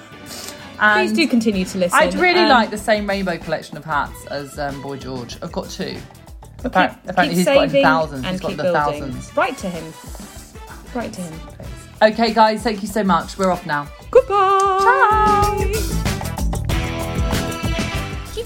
And 0.78 1.08
Please 1.08 1.16
do 1.16 1.26
continue 1.26 1.64
to 1.64 1.78
listen. 1.78 1.98
I'd 1.98 2.14
really 2.14 2.40
Um, 2.40 2.48
like 2.50 2.70
the 2.70 2.76
same 2.78 3.08
rainbow 3.08 3.38
collection 3.38 3.76
of 3.78 3.84
hats 3.84 4.26
as 4.26 4.58
um, 4.58 4.80
Boy 4.82 4.98
George. 4.98 5.36
I've 5.42 5.52
got 5.52 5.70
two. 5.70 5.84
keep- 5.94 6.00
apparently, 6.66 7.28
keep 7.28 7.32
he's 7.36 7.44
got 7.46 7.74
in 7.74 7.82
thousands. 7.82 8.26
He's 8.26 8.40
got 8.40 8.50
the 8.56 8.62
building. 8.62 8.72
thousands. 8.82 9.36
Write 9.36 9.56
to 9.58 9.70
him. 9.70 9.92
Write 10.94 11.12
to 11.14 11.20
him. 11.22 11.40
Okay, 12.02 12.34
guys, 12.34 12.62
thank 12.62 12.82
you 12.82 12.88
so 12.88 13.02
much. 13.02 13.38
We're 13.38 13.50
off 13.50 13.64
now. 13.64 13.88
Goodbye. 14.10 15.92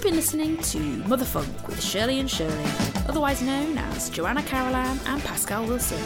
You've 0.00 0.06
been 0.06 0.16
listening 0.16 0.56
to 0.56 0.78
Mother 1.08 1.26
Funk 1.26 1.68
with 1.68 1.82
Shirley 1.84 2.20
and 2.20 2.30
Shirley, 2.30 2.64
otherwise 3.06 3.42
known 3.42 3.76
as 3.76 4.08
Joanna 4.08 4.42
Carolan 4.42 4.98
and 5.04 5.22
Pascal 5.22 5.66
Wilson, 5.66 6.02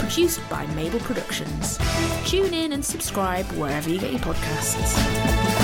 produced 0.00 0.40
by 0.50 0.66
Mabel 0.74 0.98
Productions. 0.98 1.78
Tune 2.24 2.52
in 2.52 2.72
and 2.72 2.84
subscribe 2.84 3.46
wherever 3.52 3.88
you 3.88 4.00
get 4.00 4.10
your 4.10 4.18
podcasts. 4.18 5.55